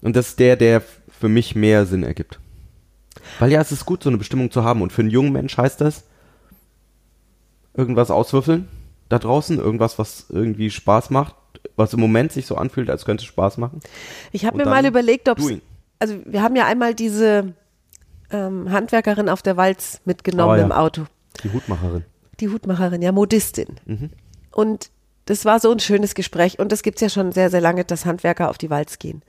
Und 0.00 0.14
das 0.16 0.28
ist 0.28 0.38
der, 0.38 0.56
der 0.56 0.82
für 1.08 1.28
mich 1.28 1.54
mehr 1.54 1.86
Sinn 1.86 2.02
ergibt. 2.04 2.38
Weil 3.38 3.50
ja, 3.52 3.60
es 3.60 3.72
ist 3.72 3.86
gut, 3.86 4.02
so 4.02 4.10
eine 4.10 4.18
Bestimmung 4.18 4.50
zu 4.50 4.62
haben. 4.62 4.82
Und 4.82 4.92
für 4.92 5.02
einen 5.02 5.10
jungen 5.10 5.32
Mensch 5.32 5.56
heißt 5.56 5.80
das, 5.80 6.04
irgendwas 7.74 8.10
auswürfeln 8.10 8.68
da 9.08 9.18
draußen, 9.18 9.58
irgendwas, 9.58 9.98
was 9.98 10.26
irgendwie 10.30 10.70
Spaß 10.70 11.10
macht, 11.10 11.34
was 11.76 11.92
im 11.92 12.00
Moment 12.00 12.32
sich 12.32 12.46
so 12.46 12.56
anfühlt, 12.56 12.90
als 12.90 13.04
könnte 13.04 13.22
es 13.22 13.26
Spaß 13.28 13.58
machen. 13.58 13.80
Ich 14.32 14.44
habe 14.44 14.56
mir 14.56 14.66
mal 14.66 14.84
überlegt, 14.86 15.28
ob 15.28 15.38
also 15.98 16.16
wir 16.24 16.42
haben 16.42 16.56
ja 16.56 16.66
einmal 16.66 16.94
diese 16.94 17.54
ähm, 18.30 18.70
Handwerkerin 18.70 19.28
auf 19.28 19.42
der 19.42 19.56
Walz 19.56 20.00
mitgenommen 20.04 20.52
Oh, 20.52 20.56
ja. 20.56 20.64
im 20.64 20.72
Auto. 20.72 21.04
Die 21.42 21.52
Hutmacherin. 21.52 22.04
Die 22.40 22.48
Hutmacherin, 22.48 23.00
ja, 23.02 23.12
Modistin. 23.12 23.76
Und 24.52 24.90
das 25.26 25.44
war 25.44 25.60
so 25.60 25.70
ein 25.70 25.78
schönes 25.80 26.14
Gespräch. 26.14 26.58
Und 26.58 26.72
das 26.72 26.82
gibt's 26.82 27.00
ja 27.00 27.08
schon 27.08 27.32
sehr, 27.32 27.48
sehr 27.50 27.60
lange, 27.60 27.84
dass 27.84 28.04
Handwerker 28.06 28.50
auf 28.50 28.58
die 28.58 28.70
Walz 28.70 28.98
gehen. 28.98 29.22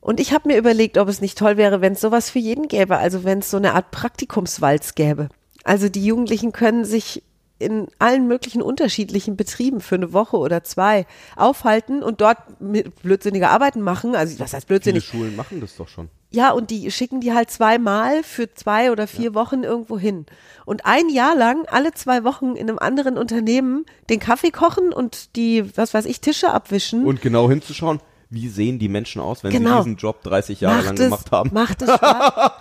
Und 0.00 0.20
ich 0.20 0.32
habe 0.32 0.48
mir 0.48 0.58
überlegt, 0.58 0.98
ob 0.98 1.08
es 1.08 1.20
nicht 1.20 1.38
toll 1.38 1.56
wäre, 1.56 1.80
wenn 1.80 1.92
es 1.94 2.00
sowas 2.00 2.28
für 2.30 2.38
jeden 2.38 2.68
gäbe. 2.68 2.98
Also 2.98 3.24
wenn 3.24 3.38
es 3.38 3.50
so 3.50 3.56
eine 3.56 3.74
Art 3.74 3.90
Praktikumswalz 3.90 4.94
gäbe. 4.94 5.28
Also 5.64 5.88
die 5.88 6.04
Jugendlichen 6.04 6.52
können 6.52 6.84
sich 6.84 7.22
in 7.58 7.86
allen 7.98 8.26
möglichen 8.26 8.60
unterschiedlichen 8.62 9.36
Betrieben 9.36 9.80
für 9.80 9.94
eine 9.94 10.12
Woche 10.12 10.36
oder 10.36 10.64
zwei 10.64 11.06
aufhalten 11.36 12.02
und 12.02 12.20
dort 12.20 12.60
mit 12.60 12.94
blödsinnige 13.02 13.48
Arbeiten 13.48 13.80
machen. 13.80 14.14
Also 14.16 14.38
was 14.40 14.52
heißt 14.54 14.66
Viele 14.66 14.78
blödsinnig? 14.80 15.04
Schulen 15.04 15.36
machen 15.36 15.60
das 15.60 15.76
doch 15.76 15.88
schon. 15.88 16.08
Ja, 16.30 16.50
und 16.50 16.70
die 16.70 16.90
schicken 16.90 17.20
die 17.20 17.32
halt 17.32 17.50
zweimal 17.50 18.24
für 18.24 18.52
zwei 18.54 18.90
oder 18.90 19.06
vier 19.06 19.34
Wochen 19.34 19.62
irgendwo 19.62 19.98
hin. 19.98 20.26
Und 20.66 20.84
ein 20.84 21.08
Jahr 21.08 21.36
lang, 21.36 21.64
alle 21.68 21.92
zwei 21.94 22.24
Wochen 22.24 22.56
in 22.56 22.68
einem 22.68 22.80
anderen 22.80 23.16
Unternehmen, 23.16 23.86
den 24.10 24.18
Kaffee 24.18 24.50
kochen 24.50 24.92
und 24.92 25.36
die, 25.36 25.64
was 25.76 25.94
weiß 25.94 26.06
ich, 26.06 26.20
Tische 26.20 26.52
abwischen. 26.52 27.04
Und 27.06 27.22
genau 27.22 27.48
hinzuschauen, 27.48 28.00
wie 28.30 28.48
sehen 28.48 28.80
die 28.80 28.88
Menschen 28.88 29.20
aus, 29.22 29.44
wenn 29.44 29.52
Genau. 29.52 29.78
sie 29.82 29.90
diesen 29.90 29.96
Job 29.98 30.24
30 30.24 30.60
Jahre 30.60 30.78
lang 30.82 30.86
macht 30.86 30.98
es, 30.98 31.04
gemacht 31.04 31.30
haben. 31.30 31.50
macht 31.52 31.82
es 31.82 31.90
Spaß. 31.94 32.52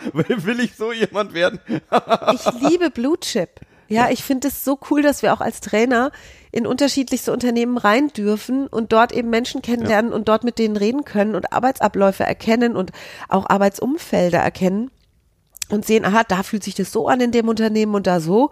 Will 0.46 0.60
ich 0.60 0.76
so 0.76 0.92
jemand 0.94 1.34
werden? 1.34 1.60
Ich 2.34 2.70
liebe 2.70 2.92
Blue 2.92 3.18
Chip. 3.20 3.60
Ja, 3.88 4.10
ich 4.10 4.24
finde 4.24 4.48
es 4.48 4.64
so 4.64 4.80
cool, 4.90 5.02
dass 5.02 5.22
wir 5.22 5.34
auch 5.34 5.42
als 5.42 5.62
Trainer 5.62 6.12
in 6.52 6.66
unterschiedlichste 6.68 7.32
Unternehmen 7.32 7.78
rein 7.78 8.10
dürfen 8.10 8.68
und 8.68 8.94
dort 8.94 9.12
eben 9.12 9.30
Menschen 9.30 9.62
kennenlernen 9.62 10.14
und 10.14 10.28
dort 10.28 10.44
mit 10.44 10.60
denen 10.60 10.78
reden 10.78 11.04
können 11.04 11.36
und 11.36 11.52
Arbeitsabläufe 11.52 12.24
erkennen 12.24 12.76
und 12.76 12.92
auch 13.28 13.50
Arbeitsumfelder 13.50 14.40
erkennen 14.40 14.92
und 15.70 15.86
sehen, 15.86 16.06
aha, 16.06 16.24
da 16.28 16.44
fühlt 16.44 16.64
sich 16.64 16.76
das 16.76 16.92
so 16.92 17.08
an 17.08 17.22
in 17.22 17.32
dem 17.32 17.48
Unternehmen 17.48 17.96
und 17.96 18.08
da 18.08 18.20
so. 18.20 18.52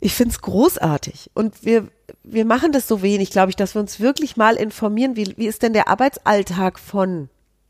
Ich 0.00 0.14
finde 0.14 0.32
es 0.32 0.42
großartig. 0.42 1.30
Und 1.32 1.64
wir, 1.64 1.88
wir 2.24 2.44
machen 2.44 2.72
das 2.72 2.88
so 2.88 3.02
wenig, 3.02 3.30
glaube 3.30 3.50
ich, 3.50 3.56
dass 3.56 3.74
wir 3.74 3.80
uns 3.80 4.00
wirklich 4.00 4.36
mal 4.36 4.56
informieren, 4.56 5.14
wie, 5.14 5.34
wie 5.36 5.46
ist 5.46 5.62
denn 5.62 5.72
der 5.72 5.86
Arbeitsalltag 5.88 6.80
von 6.80 7.28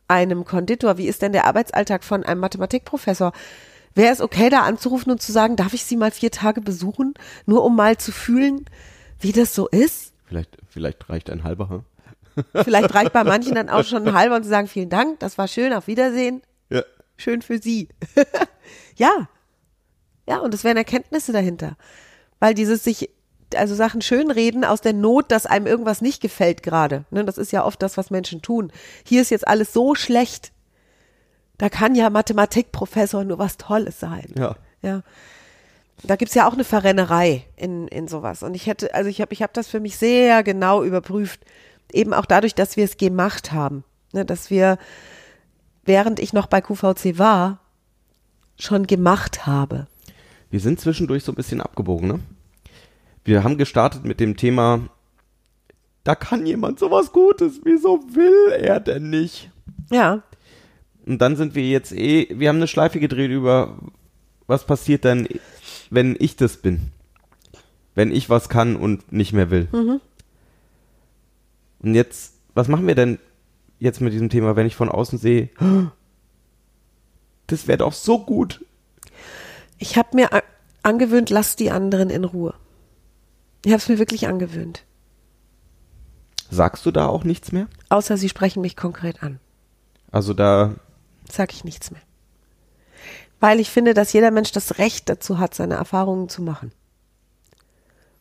einem 0.09 0.45
Konditor? 0.45 0.97
Wie 0.97 1.09
ist 1.09 1.23
denn 1.23 1.33
der 1.33 1.47
Arbeitsalltag 1.47 2.05
von 2.05 2.25
einem 2.25 2.41
Mathematikprofessor? 2.41 3.33
Wäre 3.95 4.13
es 4.13 4.21
okay, 4.21 4.49
da 4.49 4.61
anzurufen 4.63 5.11
und 5.13 5.21
zu 5.21 5.33
sagen, 5.33 5.57
darf 5.57 5.75
ich 5.75 5.85
Sie 5.85 5.97
mal 5.97 6.11
vier 6.11 6.31
Tage 6.31 6.61
besuchen, 6.61 7.15
nur 7.47 7.65
um 7.65 7.77
mal 7.77 7.97
zu 7.99 8.13
fühlen, 8.13 8.65
wie 9.21 9.33
das 9.33 9.55
so 9.55 9.69
ist? 9.69 10.13
Vielleicht, 10.27 10.57
vielleicht 10.69 11.09
reicht 11.11 11.31
ein 11.31 11.45
halber. 11.45 11.69
Hm? 11.69 11.83
Vielleicht 12.65 12.95
reicht 12.95 13.13
bei 13.13 13.25
manchen 13.25 13.55
dann 13.55 13.69
auch 13.69 13.85
schon 13.85 14.09
ein 14.09 14.15
halber 14.15 14.37
und 14.37 14.45
zu 14.45 14.49
sagen, 14.49 14.67
vielen 14.67 14.89
Dank, 14.89 15.21
das 15.21 15.37
war 15.37 15.49
schön, 15.49 15.75
auf 15.75 15.87
Wiedersehen, 15.87 16.41
Ja. 16.71 16.83
schön 17.19 17.43
für 17.43 17.59
Sie. 17.59 17.89
ja. 18.97 19.29
Ja, 20.27 20.39
und 20.39 20.55
es 20.55 20.65
wären 20.65 20.79
Erkenntnisse 20.79 21.33
dahinter. 21.33 21.77
Weil 22.41 22.55
dieses 22.55 22.85
sich, 22.85 23.11
also 23.55 23.75
Sachen 23.75 24.01
schönreden 24.01 24.65
aus 24.65 24.81
der 24.81 24.95
Not, 24.95 25.31
dass 25.31 25.45
einem 25.45 25.67
irgendwas 25.67 26.01
nicht 26.01 26.23
gefällt 26.23 26.63
gerade. 26.63 27.05
Ne, 27.11 27.23
das 27.27 27.37
ist 27.37 27.53
ja 27.53 27.67
oft 27.67 27.83
das, 27.83 27.99
was 27.99 28.11
Menschen 28.11 28.41
tun. 28.41 28.73
Hier 29.05 29.21
ist 29.21 29.31
jetzt 29.31 29.47
alles 29.47 29.75
so 29.75 29.95
schlecht. 29.95 30.52
Da 31.63 31.69
kann 31.69 31.95
ja 31.95 32.11
Mathematikprofessor 32.11 33.23
nur 33.23 33.39
was 33.39 33.57
Tolles 33.57 34.01
sein. 34.01 34.27
Ja. 34.37 34.57
Ja. 34.83 35.03
Da 36.03 36.17
gibt's 36.17 36.35
ja 36.35 36.49
auch 36.49 36.55
eine 36.55 36.65
Verrennerei 36.65 37.45
in, 37.55 37.87
in 37.87 38.09
sowas. 38.09 38.43
Und 38.43 38.55
ich 38.55 38.67
hätte, 38.67 38.93
also 38.95 39.09
ich 39.09 39.21
habe 39.21 39.33
ich 39.33 39.45
hab 39.45 39.55
das 39.55 39.69
für 39.69 39.79
mich 39.79 39.97
sehr 39.97 40.43
genau 40.43 40.83
überprüft. 40.83 41.39
Eben 41.93 42.15
auch 42.15 42.27
dadurch, 42.27 42.57
dass 42.57 42.77
wir 42.77 42.85
es 42.85 42.97
gemacht 42.97 43.53
haben. 43.53 43.85
Ne, 44.13 44.25
dass 44.25 44.51
wir, 44.51 44.77
während 45.85 46.19
ich 46.19 46.33
noch 46.33 46.49
bei 46.49 46.61
QVC 46.61 47.17
war, 47.17 47.61
schon 48.59 48.89
gemacht 48.89 49.47
habe. 49.47 49.87
Wir 50.51 50.59
sind 50.59 50.81
zwischendurch 50.81 51.23
so 51.23 51.31
ein 51.31 51.37
bisschen 51.37 51.61
abgebogen, 51.61 52.09
ne? 52.09 52.19
Wir 53.23 53.45
haben 53.45 53.57
gestartet 53.57 54.05
mit 54.05 54.19
dem 54.19 54.37
Thema, 54.37 54.81
da 56.03 56.17
kann 56.17 56.45
jemand 56.45 56.81
sowas 56.81 57.13
Gutes, 57.13 57.61
wieso 57.63 58.01
will 58.13 58.51
er 58.51 58.81
denn 58.81 59.11
nicht? 59.11 59.49
Ja, 59.93 60.25
Und 61.07 61.19
dann 61.19 61.37
sind 61.37 61.55
wir 61.55 61.69
jetzt 61.69 61.93
eh, 61.93 62.29
wir 62.31 62.49
haben 62.49 62.57
eine 62.57 62.69
Schleife 62.69 63.01
gedreht 63.01 63.31
über, 63.31 63.79
was 64.47 64.65
passiert 64.67 65.05
denn, 65.05 65.29
wenn 65.91 66.17
ich 66.19 66.37
das 66.37 66.57
bin? 66.57 66.93
Wenn 67.95 68.13
ich 68.13 68.31
was 68.31 68.49
kann 68.49 68.77
und 68.77 69.13
nicht 69.13 69.33
mehr 69.33 69.51
will. 69.51 69.69
Und 71.81 71.95
jetzt, 71.95 72.35
was 72.55 72.69
machen 72.69 72.87
wir 72.87 72.95
denn 72.95 73.19
jetzt 73.79 74.01
mit 74.01 74.13
diesem 74.13 74.31
Thema, 74.31 74.55
wenn 74.57 74.67
ich 74.67 74.77
von 74.77 74.89
außen 74.89 75.19
sehe, 75.19 75.51
das 77.49 77.67
wäre 77.67 77.79
doch 77.79 77.93
so 77.93 78.25
gut. 78.25 78.65
ich 79.79 79.97
habe 79.97 80.17
mir 80.17 80.31
angewöhnt, 80.83 81.31
lass 81.31 81.57
die 81.57 81.71
anderen 81.71 82.09
in 82.11 82.25
Ruhe. 82.25 82.55
Ich 83.65 83.73
habe 83.73 83.81
es 83.81 83.89
mir 83.89 83.99
wirklich 83.99 84.29
angewöhnt. 84.29 84.85
Sagst 86.51 86.85
du 86.87 86.91
da 86.91 87.07
auch 87.07 87.25
nichts 87.25 87.53
mehr? 87.53 87.67
Außer 87.89 88.17
sie 88.17 88.29
sprechen 88.29 88.61
mich 88.61 88.77
konkret 88.77 89.23
an. 89.23 89.41
Also 90.11 90.35
da, 90.35 90.75
Sag 91.31 91.53
ich 91.53 91.65
nichts 91.65 91.91
mehr. 91.91 92.01
Weil 93.41 93.61
ich 93.61 93.71
finde, 93.71 93.95
dass 93.95 94.13
jeder 94.13 94.31
Mensch 94.31 94.53
das 94.53 94.79
Recht 94.79 95.09
dazu 95.09 95.39
hat, 95.39 95.55
seine 95.55 95.75
Erfahrungen 95.75 96.29
zu 96.29 96.43
machen. 96.43 96.73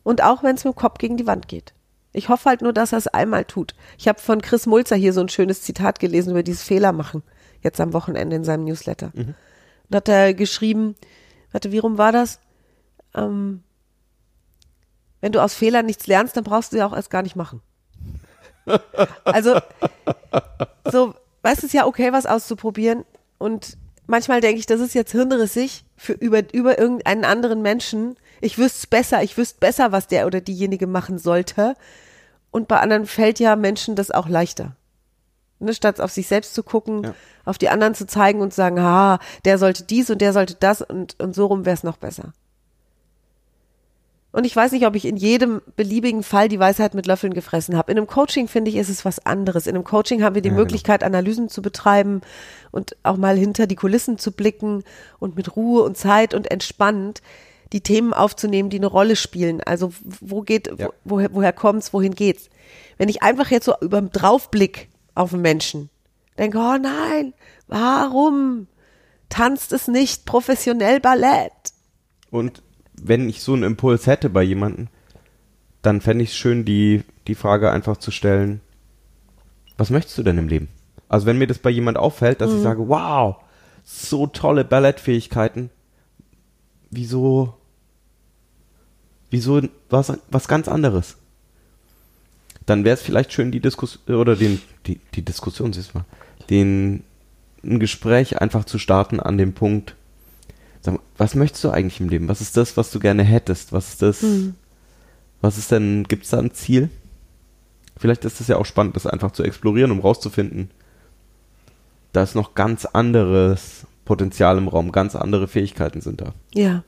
Und 0.02 0.22
auch 0.22 0.42
wenn 0.42 0.56
es 0.56 0.64
mit 0.64 0.74
dem 0.74 0.76
Kopf 0.78 0.98
gegen 0.98 1.16
die 1.16 1.26
Wand 1.26 1.46
geht. 1.48 1.74
Ich 2.12 2.28
hoffe 2.28 2.48
halt 2.48 2.60
nur, 2.60 2.72
dass 2.72 2.92
er 2.92 2.98
es 2.98 3.06
einmal 3.06 3.44
tut. 3.44 3.74
Ich 3.98 4.08
habe 4.08 4.18
von 4.18 4.42
Chris 4.42 4.66
Mulzer 4.66 4.96
hier 4.96 5.12
so 5.12 5.20
ein 5.20 5.28
schönes 5.28 5.62
Zitat 5.62 5.98
gelesen 5.98 6.30
über 6.30 6.42
dieses 6.42 6.62
Fehler 6.62 6.92
machen. 6.92 7.22
Jetzt 7.62 7.80
am 7.80 7.92
Wochenende 7.92 8.36
in 8.36 8.44
seinem 8.44 8.64
Newsletter. 8.64 9.12
Und 9.88 9.96
hat 9.96 10.08
er 10.08 10.34
geschrieben, 10.34 10.96
warte, 11.52 11.72
wie 11.72 11.78
rum 11.78 11.98
war 11.98 12.12
das? 12.12 12.40
Ähm, 13.14 13.62
wenn 15.20 15.32
du 15.32 15.40
aus 15.40 15.54
Fehlern 15.54 15.86
nichts 15.86 16.06
lernst, 16.06 16.36
dann 16.36 16.44
brauchst 16.44 16.72
du 16.72 16.76
sie 16.76 16.82
auch 16.82 16.92
erst 16.92 17.10
gar 17.10 17.22
nicht 17.22 17.36
machen. 17.36 17.62
Also, 19.24 19.58
so, 20.90 21.14
weißt 21.42 21.62
du, 21.62 21.66
es 21.66 21.72
ist 21.72 21.74
ja 21.74 21.86
okay, 21.86 22.12
was 22.12 22.26
auszuprobieren. 22.26 23.04
Und 23.38 23.76
manchmal 24.06 24.40
denke 24.40 24.58
ich, 24.58 24.66
das 24.66 24.80
ist 24.80 24.94
jetzt 24.94 25.12
hirnrissig 25.12 25.84
für 25.96 26.12
über, 26.12 26.42
über 26.54 26.78
irgendeinen 26.78 27.24
anderen 27.24 27.62
Menschen. 27.62 28.16
Ich 28.40 28.58
wüsste 28.58 28.78
es 28.78 28.86
besser, 28.86 29.22
ich 29.22 29.36
wüsste 29.36 29.58
besser, 29.60 29.92
was 29.92 30.06
der 30.06 30.26
oder 30.26 30.40
diejenige 30.40 30.86
machen 30.86 31.18
sollte. 31.18 31.74
Und 32.50 32.68
bei 32.68 32.78
anderen 32.80 33.06
fällt 33.06 33.38
ja 33.40 33.56
Menschen 33.56 33.96
das 33.96 34.10
auch 34.10 34.28
leichter. 34.28 34.76
Ne, 35.58 35.72
statt 35.74 36.00
auf 36.00 36.10
sich 36.10 36.26
selbst 36.26 36.54
zu 36.54 36.62
gucken, 36.64 37.04
Ja. 37.04 37.14
auf 37.44 37.56
die 37.56 37.68
anderen 37.68 37.94
zu 37.94 38.04
zeigen 38.06 38.40
und 38.40 38.50
zu 38.52 38.56
sagen, 38.56 38.80
ha, 38.80 39.20
der 39.44 39.58
sollte 39.58 39.84
dies 39.84 40.10
und 40.10 40.20
der 40.20 40.32
sollte 40.32 40.56
das 40.58 40.82
und, 40.82 41.18
und 41.20 41.34
so 41.36 41.46
rum 41.46 41.64
wäre 41.64 41.74
es 41.74 41.84
noch 41.84 41.96
besser. 41.98 42.32
Und 44.32 44.44
ich 44.44 44.56
weiß 44.56 44.72
nicht, 44.72 44.86
ob 44.86 44.94
ich 44.96 45.04
in 45.04 45.16
jedem 45.18 45.60
beliebigen 45.76 46.22
Fall 46.22 46.48
die 46.48 46.58
Weisheit 46.58 46.94
mit 46.94 47.06
Löffeln 47.06 47.34
gefressen 47.34 47.76
habe. 47.76 47.92
In 47.92 47.98
einem 47.98 48.06
Coaching 48.06 48.48
finde 48.48 48.70
ich, 48.70 48.76
ist 48.76 48.88
es 48.88 49.04
was 49.04 49.24
anderes. 49.26 49.66
In 49.66 49.74
einem 49.74 49.84
Coaching 49.84 50.22
haben 50.22 50.34
wir 50.34 50.40
die 50.42 50.48
Ja, 50.48 50.54
genau. 50.54 50.62
Möglichkeit, 50.64 51.04
Analysen 51.04 51.50
zu 51.50 51.60
betreiben 51.60 52.22
und 52.70 52.96
auch 53.02 53.18
mal 53.18 53.36
hinter 53.36 53.66
die 53.66 53.76
Kulissen 53.76 54.16
zu 54.18 54.32
blicken 54.32 54.84
und 55.18 55.36
mit 55.36 55.54
Ruhe 55.54 55.82
und 55.82 55.98
Zeit 55.98 56.32
und 56.32 56.50
entspannt 56.50 57.20
die 57.74 57.82
Themen 57.82 58.12
aufzunehmen, 58.14 58.70
die 58.70 58.78
eine 58.78 58.86
Rolle 58.86 59.16
spielen. 59.16 59.60
Also 59.62 59.92
wo 60.20 60.40
geht, 60.40 60.68
Ja. 60.78 60.86
wo, 61.04 61.16
woher, 61.16 61.34
woher 61.34 61.52
kommt's, 61.52 61.92
wohin 61.92 62.14
geht's? 62.14 62.48
Wenn 62.96 63.10
ich 63.10 63.22
einfach 63.22 63.50
jetzt 63.50 63.66
so 63.66 63.74
über 63.82 64.00
den 64.00 64.10
Draufblick 64.12 64.88
auf 65.14 65.32
einen 65.34 65.42
Menschen 65.42 65.90
denke, 66.38 66.56
oh 66.58 66.76
nein, 66.80 67.34
warum 67.68 68.66
tanzt 69.28 69.72
es 69.74 69.88
nicht 69.88 70.24
professionell 70.24 71.00
Ballett? 71.00 71.52
und 72.30 72.62
wenn 72.94 73.28
ich 73.28 73.42
so 73.42 73.54
einen 73.54 73.62
Impuls 73.64 74.06
hätte 74.06 74.30
bei 74.30 74.42
jemandem, 74.42 74.88
dann 75.82 76.00
fände 76.00 76.24
ich 76.24 76.30
es 76.30 76.36
schön, 76.36 76.64
die, 76.64 77.02
die 77.26 77.34
Frage 77.34 77.70
einfach 77.70 77.96
zu 77.96 78.10
stellen, 78.10 78.60
was 79.76 79.90
möchtest 79.90 80.18
du 80.18 80.22
denn 80.22 80.38
im 80.38 80.48
Leben? 80.48 80.68
Also 81.08 81.26
wenn 81.26 81.38
mir 81.38 81.46
das 81.46 81.58
bei 81.58 81.70
jemand 81.70 81.98
auffällt, 81.98 82.40
dass 82.40 82.52
ich 82.52 82.62
sage, 82.62 82.88
wow, 82.88 83.36
so 83.84 84.26
tolle 84.26 84.64
Ballettfähigkeiten, 84.64 85.70
wieso, 86.90 87.54
wieso 89.30 89.60
was, 89.90 90.12
was 90.30 90.48
ganz 90.48 90.68
anderes? 90.68 91.16
Dann 92.64 92.84
wäre 92.84 92.94
es 92.94 93.02
vielleicht 93.02 93.32
schön, 93.32 93.50
die 93.50 93.60
Diskussion, 93.60 94.16
oder 94.16 94.36
den, 94.36 94.62
die, 94.86 95.00
die 95.14 95.22
Diskussion, 95.22 95.72
siehst 95.72 95.94
du 95.94 95.98
mal, 95.98 96.04
den, 96.48 97.02
ein 97.64 97.80
Gespräch 97.80 98.40
einfach 98.40 98.64
zu 98.64 98.78
starten 98.78 99.20
an 99.20 99.36
dem 99.36 99.52
Punkt, 99.52 99.96
Sag 100.82 100.98
was 101.16 101.34
möchtest 101.34 101.62
du 101.64 101.70
eigentlich 101.70 102.00
im 102.00 102.08
Leben? 102.08 102.28
Was 102.28 102.40
ist 102.40 102.56
das, 102.56 102.76
was 102.76 102.90
du 102.90 102.98
gerne 102.98 103.22
hättest? 103.22 103.72
Was 103.72 103.90
ist 103.90 104.02
das? 104.02 104.24
Was 105.40 105.56
ist 105.58 105.70
denn, 105.70 106.04
gibt 106.04 106.24
es 106.24 106.30
da 106.30 106.38
ein 106.38 106.52
Ziel? 106.52 106.90
Vielleicht 107.96 108.24
ist 108.24 108.40
es 108.40 108.48
ja 108.48 108.56
auch 108.56 108.66
spannend, 108.66 108.96
das 108.96 109.06
einfach 109.06 109.30
zu 109.30 109.44
explorieren, 109.44 109.92
um 109.92 110.00
rauszufinden, 110.00 110.70
da 112.12 112.22
ist 112.22 112.34
noch 112.34 112.54
ganz 112.54 112.84
anderes 112.84 113.86
Potenzial 114.04 114.58
im 114.58 114.68
Raum, 114.68 114.90
ganz 114.92 115.14
andere 115.14 115.46
Fähigkeiten 115.48 116.00
sind 116.00 116.20
da. 116.20 116.34
Ja. 116.52 116.82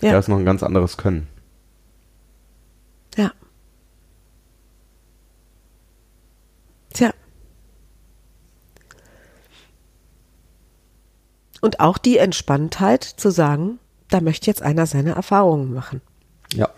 Da 0.00 0.08
Ja. 0.08 0.18
ist 0.18 0.28
noch 0.28 0.38
ein 0.38 0.44
ganz 0.44 0.62
anderes 0.62 0.96
Können. 0.98 1.26
Ja. 3.16 3.32
Tja. 6.92 7.12
Und 11.66 11.80
auch 11.80 11.98
die 11.98 12.18
Entspanntheit 12.18 13.02
zu 13.02 13.28
sagen, 13.32 13.80
da 14.08 14.20
möchte 14.20 14.46
jetzt 14.46 14.62
einer 14.62 14.86
seine 14.86 15.16
Erfahrungen 15.16 15.74
machen. 15.74 16.00
Ja. 16.54 16.68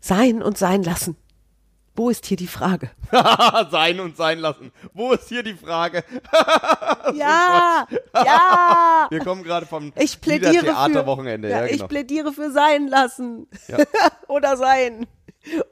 Sein 0.00 0.42
und 0.42 0.58
sein 0.58 0.82
lassen. 0.82 1.16
Wo 1.94 2.10
ist 2.10 2.26
hier 2.26 2.36
die 2.36 2.48
Frage? 2.48 2.90
sein 3.70 4.00
und 4.00 4.16
sein 4.16 4.40
lassen. 4.40 4.72
Wo 4.92 5.12
ist 5.12 5.28
hier 5.28 5.44
die 5.44 5.54
Frage? 5.54 6.02
Ja, 7.14 7.86
ja. 8.12 9.06
Wir 9.10 9.20
kommen 9.20 9.44
gerade 9.44 9.66
vom 9.66 9.92
Ich 9.96 10.20
plädiere 10.20 10.52
für, 10.54 10.64
Theaterwochenende. 10.64 11.48
ja, 11.48 11.60
Ja, 11.60 11.66
genau. 11.68 11.84
ich 11.84 11.88
plädiere 11.88 12.32
für 12.32 12.50
sein 12.50 12.88
lassen. 12.88 13.46
Ja. 13.68 13.78
Oder 14.26 14.56
sein. 14.56 15.06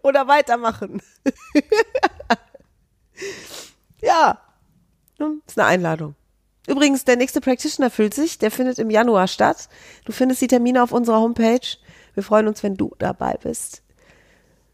Oder 0.03 0.29
weitermachen. 0.29 1.03
ja. 4.01 4.39
Nun, 5.23 5.43
Ist 5.47 5.59
eine 5.59 5.69
Einladung. 5.69 6.15
Übrigens, 6.67 7.05
der 7.05 7.17
nächste 7.17 7.41
Practitioner 7.41 7.91
füllt 7.91 8.15
sich. 8.15 8.39
Der 8.39 8.51
findet 8.51 8.79
im 8.79 8.91
Januar 8.91 9.27
statt. 9.29 9.69
Du 10.05 10.13
findest 10.13 10.41
die 10.43 10.47
Termine 10.49 10.83
auf 10.83 10.93
unserer 10.93 11.21
Homepage. 11.21 11.61
Wir 12.15 12.23
freuen 12.23 12.47
uns, 12.49 12.63
wenn 12.63 12.77
du 12.77 12.95
dabei 12.99 13.37
bist. 13.43 13.83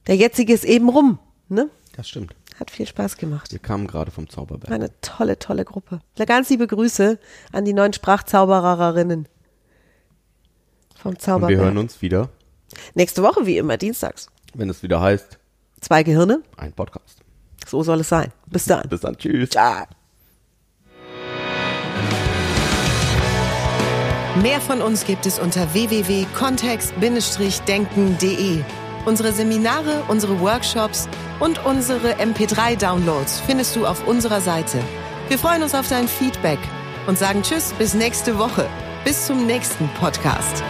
Der 0.07 0.17
jetzige 0.17 0.53
ist 0.53 0.65
eben 0.65 0.89
rum. 0.89 1.19
Ne? 1.49 1.71
das 1.97 2.09
stimmt. 2.09 2.35
Hat 2.59 2.71
viel 2.71 2.87
Spaß 2.87 3.17
gemacht. 3.19 3.53
Wir 3.53 3.59
kamen 3.59 3.87
gerade 3.87 4.11
vom 4.11 4.29
Zauberberg. 4.29 4.73
Eine 4.73 4.91
tolle, 5.01 5.39
tolle 5.39 5.65
Gruppe. 5.65 6.01
Ganz 6.27 6.49
liebe 6.51 6.67
Grüße 6.67 7.19
an 7.53 7.65
die 7.65 7.73
neuen 7.73 7.93
Sprachzaubererinnen 7.93 9.29
vom 10.97 11.11
Und 11.11 11.19
wir 11.19 11.21
Zauberberg. 11.25 11.59
hören 11.61 11.79
uns 11.79 12.03
wieder, 12.03 12.31
Nächste 12.95 13.23
Woche, 13.23 13.47
wie 13.47 13.57
immer, 13.59 13.77
dienstags. 13.77 14.27
wenn 14.55 14.69
es 14.71 14.83
wieder 14.83 15.01
heißt, 15.01 15.39
Zwei 15.81 16.03
Gehirne, 16.03 16.43
ein 16.57 16.73
Podcast. 16.73 17.21
so 17.67 17.83
soll 17.85 18.01
es 18.01 18.09
sein. 18.09 18.33
Bis 18.47 18.65
dann. 18.65 18.89
Bis 18.89 19.01
dann. 19.03 19.17
Tschüss. 19.17 19.51
Ciao. 19.51 19.85
Mehr 24.43 24.61
von 24.61 24.83
uns 24.83 25.05
gibt 25.05 25.25
es 25.27 25.39
unter 25.41 25.75
www.kontext-denken.de. 25.75 28.63
Unsere 29.05 29.33
Seminare, 29.33 30.05
unsere 30.07 30.39
Workshops 30.39 31.09
und 31.41 31.65
unsere 31.65 32.13
MP3-Downloads 32.15 33.41
findest 33.41 33.75
du 33.75 33.85
auf 33.85 34.07
unserer 34.07 34.41
Seite. 34.41 34.79
Wir 35.29 35.39
freuen 35.39 35.65
uns 35.65 35.75
auf 35.75 35.89
dein 35.89 36.07
Feedback 36.07 36.61
und 37.09 37.19
sagen 37.19 37.43
Tschüss 37.43 37.73
bis 37.73 37.95
nächste 37.95 38.39
Woche. 38.39 38.69
Bis 39.05 39.27
zum 39.27 39.45
nächsten 39.45 39.89
Podcast. 39.99 40.63